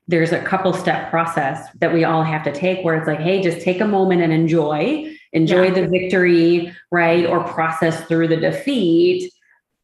there's 0.06 0.32
a 0.32 0.42
couple 0.42 0.74
step 0.74 1.10
process 1.10 1.68
that 1.80 1.92
we 1.92 2.04
all 2.04 2.22
have 2.22 2.42
to 2.44 2.52
take 2.52 2.84
where 2.84 2.96
it's 2.96 3.06
like, 3.06 3.20
hey, 3.20 3.40
just 3.40 3.62
take 3.62 3.80
a 3.80 3.86
moment 3.86 4.20
and 4.20 4.32
enjoy 4.32 5.14
enjoy 5.32 5.66
yeah. 5.66 5.74
the 5.74 5.86
victory, 5.86 6.74
right? 6.90 7.26
Or 7.26 7.44
process 7.44 8.02
through 8.04 8.28
the 8.28 8.36
defeat. 8.36 9.32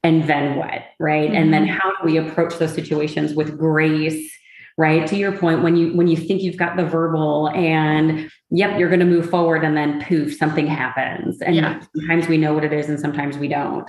And 0.02 0.24
then 0.24 0.56
what, 0.56 0.82
right? 0.98 1.28
Mm-hmm. 1.28 1.36
And 1.36 1.54
then 1.54 1.66
mm-hmm. 1.66 1.78
how 1.78 1.90
do 1.90 2.04
we 2.04 2.18
approach 2.18 2.58
those 2.58 2.74
situations 2.74 3.34
with 3.34 3.58
grace? 3.58 4.30
right 4.76 5.06
to 5.06 5.16
your 5.16 5.36
point 5.36 5.62
when 5.62 5.76
you 5.76 5.92
when 5.92 6.08
you 6.08 6.16
think 6.16 6.42
you've 6.42 6.56
got 6.56 6.76
the 6.76 6.84
verbal 6.84 7.48
and 7.50 8.28
yep 8.50 8.78
you're 8.78 8.88
going 8.88 9.00
to 9.00 9.06
move 9.06 9.28
forward 9.30 9.62
and 9.62 9.76
then 9.76 10.02
poof 10.02 10.36
something 10.36 10.66
happens 10.66 11.40
and 11.40 11.54
yeah. 11.54 11.80
sometimes 11.96 12.26
we 12.26 12.36
know 12.36 12.52
what 12.52 12.64
it 12.64 12.72
is 12.72 12.88
and 12.88 12.98
sometimes 12.98 13.38
we 13.38 13.46
don't 13.46 13.88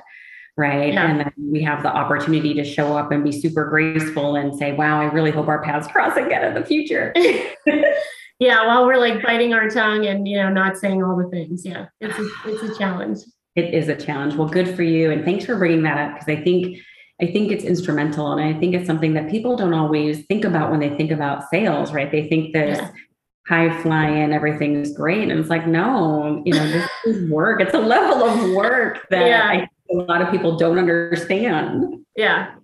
right 0.58 0.94
yeah. 0.94 1.10
and 1.10 1.20
then 1.20 1.34
we 1.38 1.62
have 1.64 1.82
the 1.82 1.90
opportunity 1.90 2.54
to 2.54 2.64
show 2.64 2.96
up 2.96 3.12
and 3.12 3.24
be 3.24 3.32
super 3.32 3.68
graceful 3.68 4.36
and 4.36 4.56
say 4.56 4.74
wow 4.74 5.02
i 5.02 5.06
really 5.06 5.32
hope 5.32 5.48
our 5.48 5.62
paths 5.64 5.88
cross 5.88 6.16
again 6.18 6.46
in 6.46 6.54
the 6.54 6.66
future 6.66 7.14
yeah, 8.40 8.66
while 8.68 8.86
we're 8.86 8.98
like 8.98 9.24
biting 9.24 9.54
our 9.54 9.70
tongue 9.70 10.06
and 10.06 10.28
you 10.28 10.38
know 10.38 10.50
not 10.50 10.78
saying 10.78 11.04
all 11.04 11.16
the 11.16 11.30
things. 11.30 11.66
Yeah, 11.66 11.88
it's 12.00 12.18
a, 12.18 12.28
it's 12.46 12.64
a 12.64 12.78
challenge. 12.78 13.20
It 13.56 13.74
is 13.74 13.88
a 13.88 13.96
challenge. 13.96 14.36
Well, 14.36 14.50
good 14.50 14.76
for 14.76 14.84
you, 14.84 15.12
and 15.12 15.24
thanks 15.24 15.46
for 15.46 15.56
bringing 15.58 15.84
that 15.84 15.98
up 15.98 16.20
because 16.20 16.40
I 16.40 16.44
think 16.44 16.78
I 17.22 17.28
think 17.28 17.52
it's 17.52 17.64
instrumental, 17.64 18.32
and 18.34 18.42
I 18.42 18.60
think 18.60 18.76
it's 18.76 18.88
something 18.88 19.14
that 19.14 19.30
people 19.30 19.56
don't 19.56 19.74
always 19.74 20.26
think 20.26 20.44
about 20.44 20.72
when 20.72 20.80
they 20.80 20.90
think 20.96 21.12
about 21.12 21.50
sales. 21.50 21.94
Right? 21.94 22.12
They 22.12 22.28
think 22.28 22.54
this. 22.54 22.78
Yeah. 22.80 22.92
High 23.48 23.80
flying, 23.84 24.34
everything's 24.34 24.92
great. 24.98 25.30
And 25.30 25.40
it's 25.40 25.52
like, 25.52 25.68
no, 25.68 26.42
you 26.48 26.54
know, 26.56 26.68
this 26.68 26.90
is 27.06 27.30
work. 27.30 27.62
It's 27.62 27.76
a 27.76 27.80
level 27.80 28.28
of 28.28 28.56
work 28.56 29.06
that 29.12 29.28
yeah. 29.28 29.68
A 29.92 29.94
lot 29.94 30.24
of 30.24 30.32
people 30.32 30.58
don't 30.58 30.80
understand. 30.80 32.04
Yeah. 32.16 32.56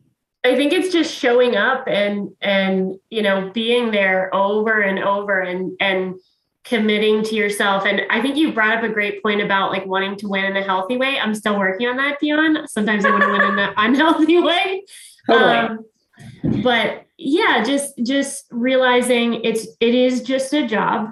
I 0.44 0.56
think 0.56 0.74
it's 0.74 0.92
just 0.92 1.14
showing 1.14 1.56
up 1.56 1.88
and 1.88 2.32
and 2.42 2.96
you 3.10 3.22
know 3.22 3.52
being 3.54 3.92
there 3.92 4.34
over 4.34 4.82
and 4.82 5.00
over 5.00 5.40
and 5.40 5.74
and 5.80 6.16
committing 6.64 7.24
to 7.24 7.36
yourself. 7.36 7.86
And 7.86 8.04
I 8.10 8.22
think 8.22 8.38
you 8.38 8.54
brought 8.54 8.78
up 8.78 8.84
a 8.84 8.90
great 8.90 9.24
point 9.24 9.42
about 9.42 9.72
like 9.72 9.86
wanting 9.86 10.16
to 10.18 10.28
win 10.28 10.46
in 10.46 10.58
a 10.58 10.64
healthy 10.64 10.98
way. 10.98 11.20
I'm 11.20 11.34
still 11.34 11.58
working 11.58 11.88
on 11.88 11.98
that, 11.98 12.20
Dion. 12.20 12.68
Sometimes 12.68 13.04
I 13.04 13.10
want 13.10 13.24
to 13.24 13.32
win 13.32 13.42
in 13.42 13.60
an 13.60 13.74
unhealthy 13.78 14.40
way. 14.40 14.84
Totally. 15.28 15.56
Um, 15.56 15.86
but 16.64 17.06
yeah, 17.18 17.64
just 17.64 17.94
just 18.04 18.46
realizing 18.52 19.44
it's 19.44 19.68
it 19.80 19.96
is 19.96 20.24
just 20.24 20.54
a 20.54 20.68
job. 20.68 21.12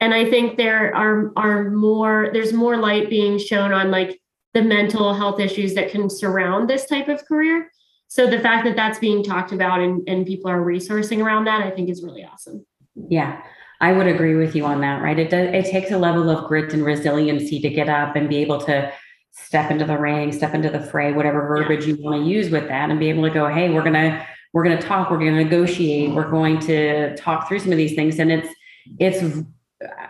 And 0.00 0.14
I 0.14 0.28
think 0.28 0.56
there 0.56 0.94
are 0.94 1.32
are 1.36 1.70
more 1.70 2.30
there's 2.32 2.54
more 2.54 2.78
light 2.78 3.10
being 3.10 3.38
shown 3.38 3.72
on 3.72 3.90
like 3.90 4.18
the 4.54 4.62
mental 4.62 5.14
health 5.14 5.38
issues 5.38 5.74
that 5.74 5.90
can 5.90 6.08
surround 6.08 6.68
this 6.68 6.86
type 6.86 7.08
of 7.08 7.24
career 7.26 7.70
so 8.10 8.28
the 8.28 8.40
fact 8.40 8.64
that 8.64 8.74
that's 8.74 8.98
being 8.98 9.22
talked 9.22 9.52
about 9.52 9.80
and, 9.80 10.06
and 10.08 10.26
people 10.26 10.50
are 10.50 10.60
resourcing 10.60 11.22
around 11.22 11.44
that 11.44 11.62
i 11.62 11.70
think 11.70 11.88
is 11.88 12.02
really 12.02 12.24
awesome. 12.24 12.64
Yeah 13.08 13.40
i 13.80 13.92
would 13.92 14.06
agree 14.06 14.34
with 14.34 14.54
you 14.54 14.64
on 14.64 14.80
that 14.82 15.02
right? 15.02 15.18
It 15.18 15.30
does 15.30 15.48
it 15.52 15.70
takes 15.70 15.90
a 15.90 15.98
level 15.98 16.28
of 16.28 16.46
grit 16.48 16.72
and 16.72 16.84
resiliency 16.84 17.60
to 17.60 17.70
get 17.70 17.88
up 17.88 18.16
and 18.16 18.28
be 18.28 18.38
able 18.38 18.60
to 18.62 18.92
step 19.32 19.70
into 19.70 19.84
the 19.84 19.96
ring 19.96 20.32
step 20.32 20.54
into 20.54 20.70
the 20.70 20.80
fray 20.80 21.12
whatever 21.12 21.46
verbiage 21.46 21.86
yeah. 21.86 21.94
you 21.94 22.02
want 22.02 22.22
to 22.22 22.28
use 22.28 22.50
with 22.50 22.68
that 22.68 22.90
and 22.90 22.98
be 22.98 23.08
able 23.08 23.22
to 23.22 23.30
go 23.30 23.46
hey 23.48 23.70
we're 23.70 23.82
gonna 23.82 24.26
we're 24.52 24.64
gonna 24.64 24.80
talk 24.80 25.10
we're 25.10 25.18
gonna 25.18 25.32
negotiate 25.32 26.10
we're 26.10 26.30
going 26.30 26.58
to 26.58 27.16
talk 27.16 27.48
through 27.48 27.58
some 27.58 27.72
of 27.72 27.78
these 27.78 27.94
things. 27.94 28.18
And 28.18 28.32
it's 28.32 28.48
it's 28.98 29.46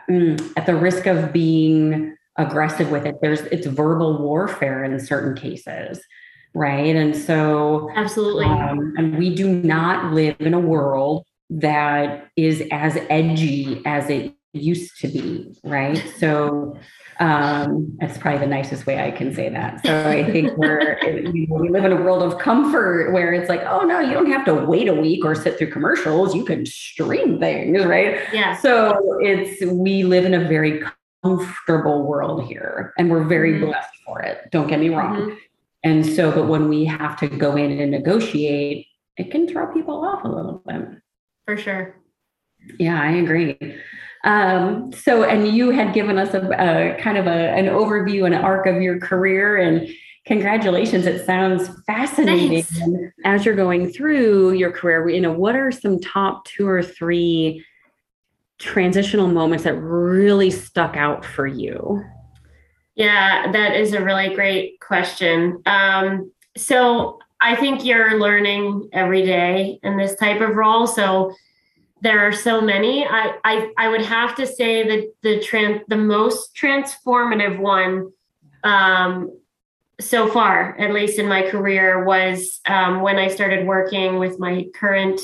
mm, 0.09 0.53
at 0.57 0.67
the 0.67 0.75
risk 0.75 1.07
of 1.07 1.33
being 1.33 2.17
aggressive 2.37 2.91
with 2.91 3.07
it 3.07 3.17
there's 3.21 3.41
it's 3.43 3.67
verbal 3.67 4.23
warfare 4.23 4.85
in 4.85 4.99
certain 4.99 5.35
cases 5.35 6.01
right? 6.55 6.97
And 6.97 7.17
so, 7.17 7.91
absolutely. 7.95 8.47
Um, 8.47 8.95
and 8.97 9.19
we 9.19 9.35
do 9.35 9.49
not 9.49 10.13
live 10.13 10.37
in 10.41 10.55
a 10.55 10.61
world 10.61 11.25
that 11.51 12.29
is 12.37 12.63
as 12.71 12.97
edgy 13.09 13.83
as 13.85 14.09
it 14.11 14.35
used 14.53 14.99
to 15.01 15.09
be, 15.09 15.55
right? 15.65 16.03
So, 16.19 16.77
um, 17.21 17.99
that's 18.01 18.17
probably 18.17 18.41
the 18.41 18.47
nicest 18.47 18.87
way 18.87 18.99
I 18.99 19.11
can 19.11 19.35
say 19.35 19.51
that. 19.51 19.85
So 19.85 20.09
I 20.09 20.25
think 20.25 20.57
we're 20.57 20.99
we 21.05 21.69
live 21.69 21.85
in 21.85 21.93
a 21.93 21.97
world 21.97 22.23
of 22.23 22.39
comfort 22.39 23.13
where 23.13 23.35
it's 23.35 23.49
like, 23.49 23.61
oh 23.65 23.83
no, 23.83 24.01
you 24.01 24.15
don't 24.15 24.31
have 24.31 24.47
to 24.47 24.55
wait 24.55 24.89
a 24.89 24.95
week 24.95 25.25
or 25.25 25.35
sit 25.35 25.59
through 25.59 25.71
commercials. 25.71 26.35
You 26.35 26.47
can 26.47 26.65
stream 26.65 27.39
things, 27.39 27.85
right? 27.85 28.21
Yeah. 28.33 28.57
So 28.57 29.19
it's 29.21 29.63
we 29.71 30.03
live 30.03 30.25
in 30.25 30.33
a 30.33 30.49
very 30.49 30.83
comfortable 31.23 32.07
world 32.07 32.45
here, 32.45 32.95
and 32.99 33.11
we're 33.11 33.25
very 33.25 33.53
mm-hmm. 33.53 33.67
blessed 33.67 33.95
for 34.07 34.23
it. 34.23 34.49
Don't 34.51 34.67
get 34.67 34.81
me 34.81 34.89
wrong. 34.89 35.17
Mm-hmm. 35.17 35.37
And 35.83 36.05
so, 36.05 36.31
but 36.31 36.47
when 36.47 36.69
we 36.69 36.85
have 36.85 37.19
to 37.21 37.29
go 37.29 37.57
in 37.57 37.79
and 37.79 37.91
negotiate, 37.91 38.87
it 39.17 39.31
can 39.31 39.49
throw 39.49 39.73
people 39.73 40.05
off 40.05 40.25
a 40.25 40.29
little 40.29 40.63
bit. 40.67 40.83
For 41.47 41.57
sure. 41.57 41.97
Yeah, 42.79 43.01
I 43.01 43.13
agree. 43.13 43.57
Um, 44.25 44.93
so, 44.93 45.25
and 45.25 45.49
you 45.49 45.71
had 45.71 45.95
given 45.95 46.19
us 46.19 46.35
a, 46.35 46.41
a 46.41 47.01
kind 47.01 47.17
of 47.17 47.27
a, 47.27 47.31
an 47.31 47.67
overview 47.67 48.27
and 48.27 48.35
an 48.35 48.43
arc 48.43 48.67
of 48.67 48.83
your 48.83 49.01
career, 49.01 49.57
and 49.57 49.89
congratulations. 50.27 51.07
It 51.07 51.25
sounds 51.25 51.71
fascinating. 51.87 52.65
As 53.25 53.47
you're 53.47 53.57
going 53.57 53.91
through 53.91 54.53
your 54.53 54.73
career, 54.73 55.09
you 55.09 55.23
know, 55.23 55.33
what 55.33 55.57
are 55.57 55.73
some 55.73 55.99
top 56.01 56.45
two 56.45 56.69
or 56.69 56.83
three 56.83 57.65
transitional 58.59 59.29
moments 59.29 59.65
that 59.65 59.75
really 59.77 60.51
stuck 60.51 60.97
out 60.97 61.25
for 61.25 61.47
you? 61.47 62.05
Yeah, 62.95 63.51
that 63.53 63.77
is 63.77 63.93
a 63.93 64.05
really 64.05 64.35
great 64.35 64.81
question. 64.81 65.63
Um, 65.67 66.33
so 66.57 67.19
I 67.41 67.57
think 67.57 67.85
you're 67.85 68.19
learning 68.19 68.91
every 68.93 69.25
day 69.25 69.79
in 69.83 69.97
this 69.97 70.17
type 70.17 70.41
of 70.41 70.57
role. 70.57 70.87
So 70.87 71.33
there 72.03 72.21
are 72.21 72.33
so 72.33 72.61
many. 72.61 73.07
I 73.07 73.35
I, 73.45 73.73
I 73.79 73.89
would 73.89 74.03
have 74.03 74.35
to 74.37 74.47
say 74.47 74.87
that 74.89 75.13
the 75.23 75.41
trans 75.41 75.83
the 75.89 75.97
most 75.97 76.55
transformative 76.55 77.59
one 77.59 78.11
um, 78.65 79.31
so 80.01 80.29
far, 80.29 80.79
at 80.79 80.93
least 80.93 81.19
in 81.19 81.29
my 81.29 81.49
career, 81.49 82.05
was 82.05 82.61
um, 82.67 83.03
when 83.03 83.19
I 83.19 83.29
started 83.29 83.67
working 83.67 84.19
with 84.19 84.39
my 84.39 84.67
current, 84.75 85.21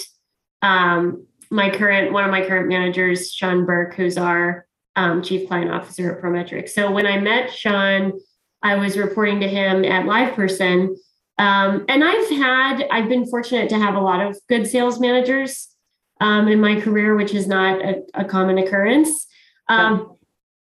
um, 0.62 1.26
my 1.50 1.70
current 1.70 2.12
one 2.12 2.24
of 2.24 2.30
my 2.30 2.46
current 2.46 2.68
managers, 2.68 3.32
Sean 3.32 3.64
Burke, 3.64 3.94
who's 3.94 4.18
our 4.18 4.66
um, 4.96 5.22
chief 5.22 5.46
client 5.48 5.70
officer 5.70 6.12
at 6.12 6.22
Prometric. 6.22 6.68
So 6.68 6.90
when 6.90 7.06
I 7.06 7.18
met 7.18 7.52
Sean, 7.52 8.12
I 8.62 8.76
was 8.76 8.96
reporting 8.96 9.40
to 9.40 9.48
him 9.48 9.84
at 9.84 10.06
LivePerson, 10.06 10.96
um, 11.38 11.84
and 11.88 12.02
I've 12.02 12.30
had 12.30 12.88
I've 12.90 13.08
been 13.08 13.26
fortunate 13.26 13.68
to 13.68 13.78
have 13.78 13.94
a 13.94 14.00
lot 14.00 14.24
of 14.26 14.38
good 14.48 14.66
sales 14.66 14.98
managers 14.98 15.68
um, 16.20 16.48
in 16.48 16.60
my 16.60 16.80
career, 16.80 17.14
which 17.14 17.34
is 17.34 17.46
not 17.46 17.80
a, 17.82 18.02
a 18.14 18.24
common 18.24 18.58
occurrence. 18.58 19.26
Um, 19.68 20.16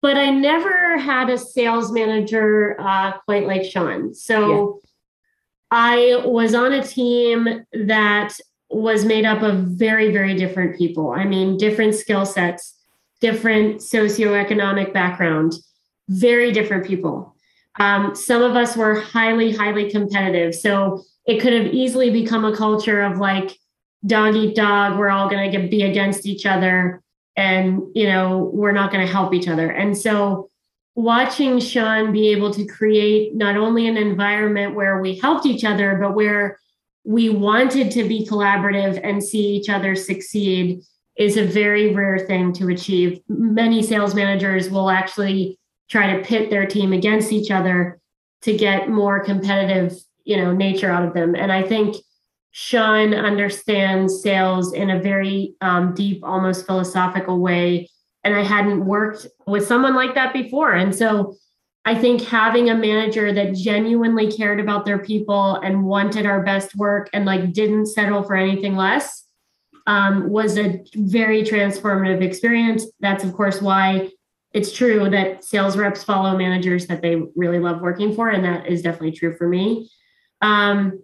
but 0.01 0.17
I 0.17 0.29
never 0.29 0.97
had 0.97 1.29
a 1.29 1.37
sales 1.37 1.91
manager 1.91 2.79
uh, 2.79 3.13
quite 3.25 3.45
like 3.45 3.63
Sean. 3.63 4.13
So 4.13 4.81
yeah. 4.81 4.89
I 5.71 6.21
was 6.25 6.55
on 6.55 6.73
a 6.73 6.83
team 6.83 7.65
that 7.73 8.33
was 8.69 9.05
made 9.05 9.25
up 9.25 9.41
of 9.41 9.59
very, 9.59 10.11
very 10.11 10.35
different 10.35 10.77
people. 10.77 11.11
I 11.11 11.25
mean, 11.25 11.57
different 11.57 11.95
skill 11.95 12.25
sets, 12.25 12.76
different 13.19 13.81
socioeconomic 13.81 14.93
background, 14.93 15.53
very 16.09 16.51
different 16.51 16.85
people. 16.85 17.35
Um, 17.79 18.15
some 18.15 18.41
of 18.41 18.55
us 18.55 18.75
were 18.75 18.95
highly, 18.99 19.55
highly 19.55 19.89
competitive. 19.89 20.55
So 20.55 21.03
it 21.25 21.39
could 21.39 21.53
have 21.53 21.67
easily 21.67 22.09
become 22.09 22.45
a 22.45 22.55
culture 22.55 23.01
of 23.01 23.17
like 23.17 23.57
dog 24.05 24.35
eat 24.35 24.55
dog. 24.55 24.97
We're 24.97 25.09
all 25.09 25.29
going 25.29 25.51
to 25.51 25.67
be 25.67 25.83
against 25.83 26.25
each 26.25 26.45
other 26.45 27.01
and 27.37 27.83
you 27.93 28.07
know 28.07 28.49
we're 28.51 28.71
not 28.71 28.91
going 28.91 29.05
to 29.05 29.11
help 29.11 29.33
each 29.33 29.47
other 29.47 29.69
and 29.69 29.95
so 29.95 30.49
watching 30.95 31.59
sean 31.59 32.11
be 32.11 32.29
able 32.29 32.51
to 32.51 32.65
create 32.65 33.33
not 33.35 33.55
only 33.55 33.87
an 33.87 33.95
environment 33.95 34.75
where 34.75 34.99
we 34.99 35.17
helped 35.19 35.45
each 35.45 35.63
other 35.63 35.95
but 36.01 36.15
where 36.15 36.59
we 37.05 37.29
wanted 37.29 37.91
to 37.91 38.05
be 38.05 38.25
collaborative 38.25 38.99
and 39.03 39.23
see 39.23 39.55
each 39.55 39.69
other 39.69 39.95
succeed 39.95 40.81
is 41.17 41.37
a 41.37 41.45
very 41.45 41.93
rare 41.93 42.19
thing 42.19 42.53
to 42.53 42.69
achieve 42.69 43.19
many 43.27 43.81
sales 43.81 44.13
managers 44.13 44.69
will 44.69 44.89
actually 44.89 45.57
try 45.89 46.15
to 46.15 46.23
pit 46.23 46.49
their 46.49 46.65
team 46.65 46.93
against 46.93 47.31
each 47.31 47.51
other 47.51 47.99
to 48.41 48.55
get 48.55 48.89
more 48.89 49.23
competitive 49.23 49.93
you 50.25 50.37
know 50.37 50.53
nature 50.53 50.91
out 50.91 51.05
of 51.05 51.13
them 51.13 51.35
and 51.35 51.51
i 51.51 51.61
think 51.61 51.95
Sean 52.59 53.13
understands 53.13 54.23
sales 54.23 54.73
in 54.73 54.89
a 54.89 54.99
very 54.99 55.53
um, 55.61 55.93
deep, 55.93 56.23
almost 56.23 56.65
philosophical 56.65 57.39
way. 57.39 57.87
And 58.23 58.33
I 58.33 58.41
hadn't 58.41 58.83
worked 58.83 59.27
with 59.45 59.67
someone 59.67 59.93
like 59.93 60.15
that 60.15 60.33
before. 60.33 60.71
And 60.71 60.95
so 60.95 61.35
I 61.85 61.93
think 61.93 62.23
having 62.23 62.71
a 62.71 62.75
manager 62.75 63.31
that 63.31 63.53
genuinely 63.53 64.31
cared 64.31 64.59
about 64.59 64.85
their 64.85 64.97
people 64.97 65.57
and 65.57 65.85
wanted 65.85 66.25
our 66.25 66.41
best 66.41 66.75
work 66.75 67.11
and 67.13 67.25
like 67.25 67.53
didn't 67.53 67.85
settle 67.85 68.23
for 68.23 68.35
anything 68.35 68.75
less 68.75 69.26
um, 69.87 70.29
was 70.29 70.57
a 70.57 70.83
very 70.95 71.41
transformative 71.43 72.21
experience. 72.21 72.85
That's, 72.99 73.23
of 73.23 73.33
course, 73.33 73.61
why 73.61 74.11
it's 74.53 74.71
true 74.71 75.09
that 75.09 75.43
sales 75.43 75.77
reps 75.77 76.03
follow 76.03 76.37
managers 76.37 76.87
that 76.87 77.01
they 77.01 77.21
really 77.35 77.59
love 77.59 77.81
working 77.81 78.13
for. 78.13 78.29
And 78.29 78.43
that 78.43 78.67
is 78.67 78.81
definitely 78.81 79.13
true 79.13 79.35
for 79.35 79.47
me. 79.47 79.89
Um, 80.41 81.01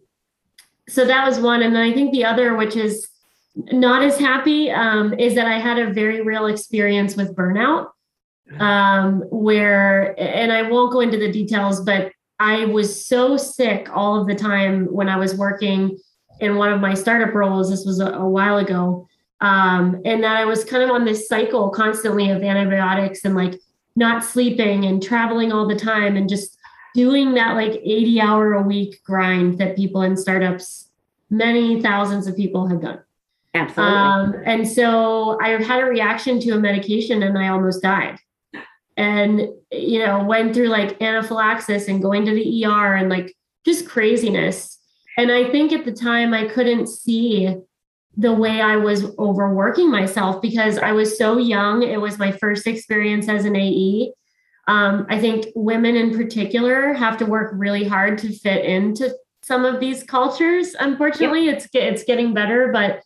so 0.89 1.05
that 1.05 1.25
was 1.25 1.39
one. 1.39 1.63
And 1.63 1.73
then 1.73 1.81
I 1.81 1.93
think 1.93 2.11
the 2.11 2.25
other, 2.25 2.55
which 2.55 2.75
is 2.75 3.07
not 3.55 4.03
as 4.03 4.19
happy, 4.19 4.69
um, 4.69 5.13
is 5.13 5.35
that 5.35 5.47
I 5.47 5.59
had 5.59 5.79
a 5.79 5.93
very 5.93 6.21
real 6.21 6.47
experience 6.47 7.15
with 7.15 7.35
burnout. 7.35 7.87
Um, 8.59 9.21
where, 9.31 10.13
and 10.19 10.51
I 10.51 10.63
won't 10.63 10.91
go 10.91 10.99
into 10.99 11.17
the 11.17 11.31
details, 11.31 11.81
but 11.81 12.11
I 12.39 12.65
was 12.65 13.07
so 13.07 13.37
sick 13.37 13.87
all 13.91 14.19
of 14.19 14.27
the 14.27 14.35
time 14.35 14.85
when 14.87 15.07
I 15.07 15.15
was 15.15 15.33
working 15.33 15.97
in 16.43 16.57
one 16.57 16.71
of 16.71 16.81
my 16.81 16.93
startup 16.93 17.33
roles. 17.33 17.69
This 17.69 17.85
was 17.85 17.99
a, 17.99 18.07
a 18.07 18.27
while 18.27 18.57
ago. 18.57 19.07
Um, 19.41 20.01
and 20.05 20.23
that 20.23 20.37
I 20.37 20.45
was 20.45 20.63
kind 20.63 20.83
of 20.83 20.89
on 20.89 21.05
this 21.05 21.27
cycle 21.27 21.69
constantly 21.69 22.29
of 22.29 22.43
antibiotics 22.43 23.25
and 23.25 23.35
like 23.35 23.59
not 23.95 24.23
sleeping 24.23 24.85
and 24.85 25.01
traveling 25.01 25.51
all 25.51 25.67
the 25.67 25.75
time 25.75 26.15
and 26.15 26.29
just 26.29 26.57
doing 26.93 27.33
that 27.33 27.55
like 27.55 27.71
80 27.71 28.21
hour 28.21 28.53
a 28.53 28.61
week 28.61 29.03
grind 29.03 29.57
that 29.57 29.75
people 29.75 30.01
in 30.01 30.15
startups, 30.15 30.89
many 31.29 31.81
thousands 31.81 32.27
of 32.27 32.35
people 32.35 32.67
have 32.67 32.81
done. 32.81 32.99
Absolutely. 33.53 33.95
Um, 33.95 34.35
and 34.45 34.67
so 34.67 35.39
I 35.41 35.49
had 35.49 35.81
a 35.81 35.85
reaction 35.85 36.39
to 36.41 36.51
a 36.51 36.59
medication 36.59 37.23
and 37.23 37.37
I 37.37 37.49
almost 37.49 37.81
died. 37.81 38.19
And, 38.95 39.49
you 39.71 39.99
know, 39.99 40.23
went 40.23 40.53
through 40.53 40.67
like 40.67 41.01
anaphylaxis 41.01 41.87
and 41.87 42.01
going 42.01 42.25
to 42.25 42.33
the 42.33 42.65
ER 42.65 42.95
and 42.95 43.09
like 43.09 43.35
just 43.65 43.87
craziness. 43.87 44.79
And 45.17 45.31
I 45.31 45.49
think 45.49 45.71
at 45.71 45.85
the 45.85 45.91
time 45.91 46.33
I 46.33 46.47
couldn't 46.47 46.87
see 46.87 47.55
the 48.15 48.33
way 48.33 48.61
I 48.61 48.75
was 48.75 49.17
overworking 49.17 49.89
myself 49.89 50.41
because 50.41 50.77
I 50.77 50.91
was 50.91 51.17
so 51.17 51.37
young. 51.37 51.83
It 51.83 51.99
was 51.99 52.19
my 52.19 52.31
first 52.31 52.67
experience 52.67 53.27
as 53.27 53.45
an 53.45 53.55
AE. 53.55 54.11
Um, 54.67 55.05
I 55.09 55.19
think 55.19 55.47
women 55.55 55.95
in 55.95 56.15
particular 56.15 56.93
have 56.93 57.17
to 57.17 57.25
work 57.25 57.51
really 57.55 57.83
hard 57.83 58.17
to 58.19 58.31
fit 58.31 58.65
into 58.65 59.13
some 59.41 59.65
of 59.65 59.79
these 59.79 60.03
cultures. 60.03 60.75
Unfortunately, 60.79 61.45
yep. 61.45 61.57
it's 61.57 61.67
it's 61.73 62.03
getting 62.03 62.33
better, 62.33 62.71
but 62.71 63.01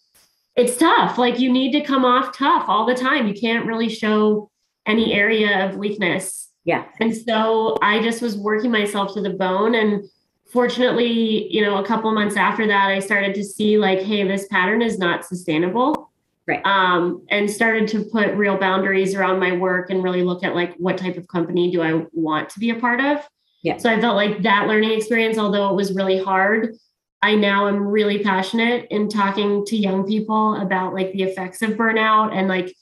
it's 0.56 0.78
tough. 0.78 1.18
Like 1.18 1.40
you 1.40 1.52
need 1.52 1.72
to 1.72 1.82
come 1.82 2.06
off 2.06 2.38
tough 2.38 2.66
all 2.68 2.86
the 2.86 2.96
time. 2.96 3.28
You 3.28 3.34
can't 3.34 3.66
really 3.66 3.90
show 3.90 4.50
any 4.86 5.14
area 5.14 5.68
of 5.68 5.78
weakness. 5.78 6.50
Yeah. 6.64 6.86
And 7.00 7.16
so 7.16 7.78
I 7.82 8.02
just 8.02 8.22
was 8.22 8.38
working 8.38 8.72
myself 8.72 9.14
to 9.14 9.22
the 9.22 9.32
bone 9.32 9.76
and 9.76 10.04
fortunately, 10.52 11.54
you 11.54 11.62
know, 11.62 11.78
a 11.78 11.86
couple 11.86 12.12
months 12.14 12.36
after 12.36 12.68
that 12.68 12.90
I 12.90 13.00
started 13.00 13.36
to 13.36 13.44
see 13.44 13.78
like 13.78 14.02
hey, 14.02 14.28
this 14.28 14.48
pattern 14.48 14.82
is 14.82 14.98
not 14.98 15.26
sustainable. 15.26 16.12
Right. 16.48 16.66
Um, 16.66 17.26
and 17.30 17.52
started 17.52 17.90
to 17.90 18.06
put 18.06 18.34
real 18.36 18.58
boundaries 18.58 19.14
around 19.14 19.38
my 19.40 19.52
work 19.52 19.90
and 19.90 20.02
really 20.02 20.24
look 20.24 20.46
at 20.46 20.56
like 20.56 20.74
what 20.78 20.98
type 20.98 21.18
of 21.18 21.28
company 21.28 21.70
do 21.70 21.82
i 21.82 22.06
want 22.14 22.50
to 22.52 22.60
be 22.60 22.70
a 22.70 22.76
part 22.76 23.02
of. 23.02 23.28
Yeah. 23.64 23.76
So 23.78 23.90
i 23.90 24.00
felt 24.00 24.16
like 24.16 24.44
that 24.44 24.68
learning 24.68 24.92
experience 24.92 25.38
although 25.38 25.70
it 25.70 25.76
was 25.76 25.94
really 25.94 26.24
hard 26.24 26.74
i 27.22 27.36
now 27.36 27.68
am 27.68 27.86
really 27.86 28.24
passionate 28.24 28.88
in 28.92 29.10
talking 29.10 29.66
to 29.66 29.76
young 29.76 30.06
people 30.06 30.56
about 30.62 30.94
like 30.94 31.12
the 31.12 31.24
effects 31.24 31.62
of 31.62 31.72
burnout 31.72 32.34
and 32.34 32.48
like 32.48 32.74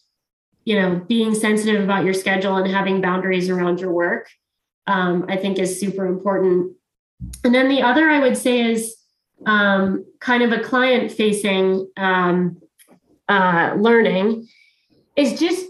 you 0.66 0.80
know 0.80 1.02
being 1.08 1.34
sensitive 1.34 1.84
about 1.84 2.04
your 2.04 2.14
schedule 2.14 2.58
and 2.58 2.70
having 2.70 3.02
boundaries 3.02 3.50
around 3.50 3.80
your 3.80 3.92
work 3.92 4.30
um, 4.88 5.26
i 5.30 5.38
think 5.38 5.58
is 5.58 5.80
super 5.80 6.06
important 6.06 6.76
and 7.44 7.54
then 7.54 7.70
the 7.70 7.82
other 7.82 8.10
i 8.10 8.20
would 8.20 8.38
say 8.38 8.72
is 8.72 8.98
um, 9.46 10.06
kind 10.20 10.44
of 10.44 10.52
a 10.52 10.64
client 10.64 11.12
facing 11.12 11.88
um, 11.98 12.58
uh, 13.28 13.74
learning 13.78 14.48
is 15.16 15.40
just 15.40 15.68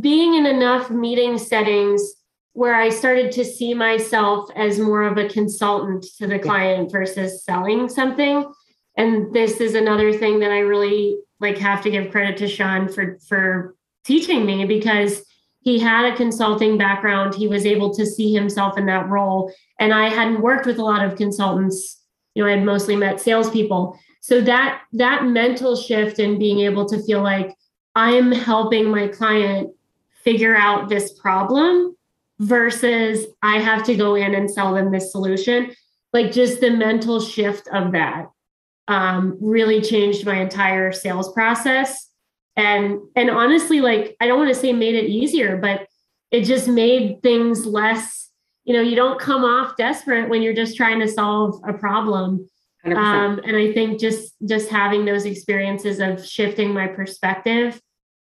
being 0.00 0.34
in 0.34 0.46
enough 0.46 0.90
meeting 0.90 1.38
settings 1.38 2.14
where 2.54 2.74
I 2.74 2.90
started 2.90 3.32
to 3.32 3.44
see 3.44 3.72
myself 3.72 4.50
as 4.54 4.78
more 4.78 5.02
of 5.04 5.16
a 5.16 5.28
consultant 5.28 6.04
to 6.18 6.26
the 6.26 6.38
client 6.38 6.92
versus 6.92 7.44
selling 7.44 7.88
something. 7.88 8.50
And 8.96 9.32
this 9.32 9.60
is 9.60 9.74
another 9.74 10.12
thing 10.12 10.40
that 10.40 10.50
I 10.50 10.58
really 10.58 11.16
like 11.40 11.56
have 11.58 11.82
to 11.82 11.90
give 11.90 12.10
credit 12.10 12.36
to 12.38 12.48
Sean 12.48 12.88
for 12.88 13.18
for 13.26 13.74
teaching 14.04 14.44
me 14.44 14.66
because 14.66 15.24
he 15.62 15.78
had 15.78 16.12
a 16.12 16.16
consulting 16.16 16.76
background. 16.76 17.34
He 17.34 17.48
was 17.48 17.66
able 17.66 17.94
to 17.94 18.04
see 18.04 18.32
himself 18.32 18.76
in 18.76 18.86
that 18.86 19.08
role. 19.08 19.52
And 19.78 19.94
I 19.94 20.08
hadn't 20.08 20.42
worked 20.42 20.66
with 20.66 20.78
a 20.78 20.84
lot 20.84 21.04
of 21.04 21.16
consultants. 21.16 22.00
You 22.34 22.42
know, 22.42 22.48
I 22.48 22.56
had 22.56 22.64
mostly 22.64 22.96
met 22.96 23.20
salespeople 23.20 23.98
so 24.22 24.40
that 24.40 24.82
that 24.92 25.26
mental 25.26 25.74
shift 25.76 26.20
and 26.20 26.38
being 26.38 26.60
able 26.60 26.88
to 26.88 27.02
feel 27.02 27.22
like 27.22 27.54
i 27.94 28.10
am 28.12 28.32
helping 28.32 28.90
my 28.90 29.06
client 29.08 29.70
figure 30.24 30.56
out 30.56 30.88
this 30.88 31.12
problem 31.12 31.94
versus 32.38 33.26
i 33.42 33.58
have 33.58 33.84
to 33.84 33.94
go 33.94 34.14
in 34.14 34.34
and 34.34 34.50
sell 34.50 34.74
them 34.74 34.90
this 34.90 35.12
solution 35.12 35.70
like 36.12 36.32
just 36.32 36.60
the 36.60 36.70
mental 36.70 37.20
shift 37.20 37.68
of 37.72 37.92
that 37.92 38.30
um, 38.88 39.38
really 39.40 39.80
changed 39.80 40.26
my 40.26 40.40
entire 40.40 40.92
sales 40.92 41.32
process 41.32 42.10
and 42.56 42.98
and 43.16 43.30
honestly 43.30 43.80
like 43.80 44.16
i 44.20 44.26
don't 44.26 44.38
want 44.38 44.52
to 44.52 44.60
say 44.60 44.72
made 44.72 44.94
it 44.94 45.08
easier 45.08 45.56
but 45.56 45.86
it 46.30 46.42
just 46.42 46.68
made 46.68 47.22
things 47.22 47.64
less 47.66 48.22
you 48.64 48.74
know 48.74 48.80
you 48.80 48.96
don't 48.96 49.20
come 49.20 49.44
off 49.44 49.76
desperate 49.76 50.28
when 50.28 50.42
you're 50.42 50.54
just 50.54 50.76
trying 50.76 51.00
to 51.00 51.08
solve 51.08 51.60
a 51.66 51.72
problem. 51.72 52.48
Um, 52.84 53.40
and 53.44 53.56
I 53.56 53.72
think 53.72 54.00
just 54.00 54.34
just 54.44 54.68
having 54.68 55.04
those 55.04 55.24
experiences 55.24 56.00
of 56.00 56.26
shifting 56.26 56.74
my 56.74 56.88
perspective, 56.88 57.80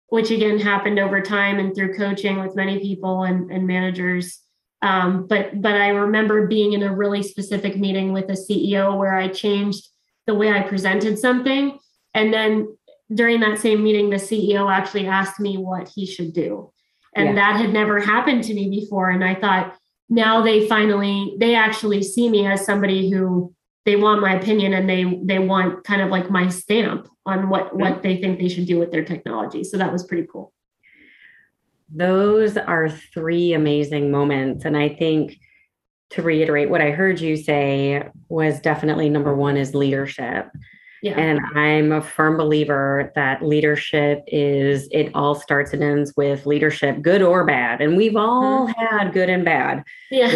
which 0.09 0.31
again 0.31 0.59
happened 0.59 0.99
over 0.99 1.21
time 1.21 1.59
and 1.59 1.75
through 1.75 1.95
coaching 1.95 2.41
with 2.41 2.57
many 2.57 2.79
people 2.79 3.25
and, 3.25 3.51
and 3.51 3.67
managers. 3.67 4.41
Um, 4.81 5.27
but 5.27 5.61
but 5.61 5.75
I 5.75 5.89
remember 5.89 6.47
being 6.47 6.73
in 6.73 6.83
a 6.83 6.95
really 6.95 7.23
specific 7.23 7.77
meeting 7.77 8.15
with 8.15 8.31
a 8.31 8.33
CEO 8.33 8.97
where 8.97 9.15
I 9.15 9.29
changed 9.29 9.87
the 10.27 10.35
way 10.35 10.51
I 10.51 10.63
presented 10.63 11.19
something, 11.19 11.79
and 12.15 12.33
then 12.33 12.78
during 13.13 13.41
that 13.41 13.59
same 13.59 13.83
meeting, 13.83 14.11
the 14.11 14.17
CEO 14.17 14.71
actually 14.71 15.07
asked 15.07 15.41
me 15.41 15.57
what 15.57 15.89
he 15.89 16.07
should 16.07 16.33
do, 16.33 16.73
and 17.15 17.29
yeah. 17.29 17.35
that 17.35 17.61
had 17.61 17.73
never 17.73 18.01
happened 18.01 18.45
to 18.45 18.55
me 18.55 18.69
before. 18.69 19.11
And 19.11 19.25
I 19.25 19.35
thought, 19.35 19.77
now 20.09 20.43
they 20.43 20.67
finally 20.69 21.37
they 21.39 21.55
actually 21.55 22.03
see 22.03 22.29
me 22.29 22.47
as 22.47 22.65
somebody 22.65 23.11
who 23.11 23.55
they 23.85 23.97
want 23.97 24.21
my 24.21 24.35
opinion 24.35 24.75
and 24.75 24.89
they 24.89 25.21
they 25.25 25.39
want 25.39 25.85
kind 25.85 26.03
of 26.03 26.11
like 26.11 26.31
my 26.31 26.49
stamp 26.49 27.09
on 27.27 27.49
what 27.49 27.75
what 27.77 28.03
they 28.03 28.19
think 28.21 28.39
they 28.39 28.49
should 28.49 28.67
do 28.67 28.79
with 28.79 28.91
their 28.91 29.05
technology. 29.05 29.65
So 29.65 29.79
that 29.79 29.93
was 29.93 30.05
pretty 30.05 30.27
cool. 30.31 30.53
Those 31.91 32.57
are 32.57 32.89
three 32.91 33.55
amazing 33.55 34.11
moments. 34.11 34.65
And 34.65 34.77
i 34.77 34.89
think 34.89 35.39
to 36.11 36.23
reiterate 36.23 36.71
what 36.71 36.81
i 36.81 36.91
heard 36.91 37.21
you 37.21 37.37
say 37.37 38.09
was 38.29 38.61
definitely 38.61 39.09
number 39.09 39.35
one 39.35 39.57
is 39.57 39.75
leadership 39.75 40.49
yeah. 41.03 41.19
And 41.19 41.41
I'm 41.55 41.93
a 41.93 42.03
firm 42.03 42.37
believer 42.37 43.13
that 43.15 43.43
leadership 43.43 44.23
is, 44.27 44.89
it 44.91 45.11
all 45.15 45.35
starts 45.35 45.73
and 45.73 45.83
ends 45.83 46.15
with 46.17 46.47
leadership, 46.47 47.03
good 47.03 47.23
or 47.23 47.45
bad. 47.45 47.81
And 47.81 47.97
we've 47.97 48.17
all 48.17 48.69
mm-hmm. 48.69 48.97
had 48.97 49.13
good 49.13 49.31
and 49.31 49.45
bad 49.45 49.85
yeah. 50.11 50.29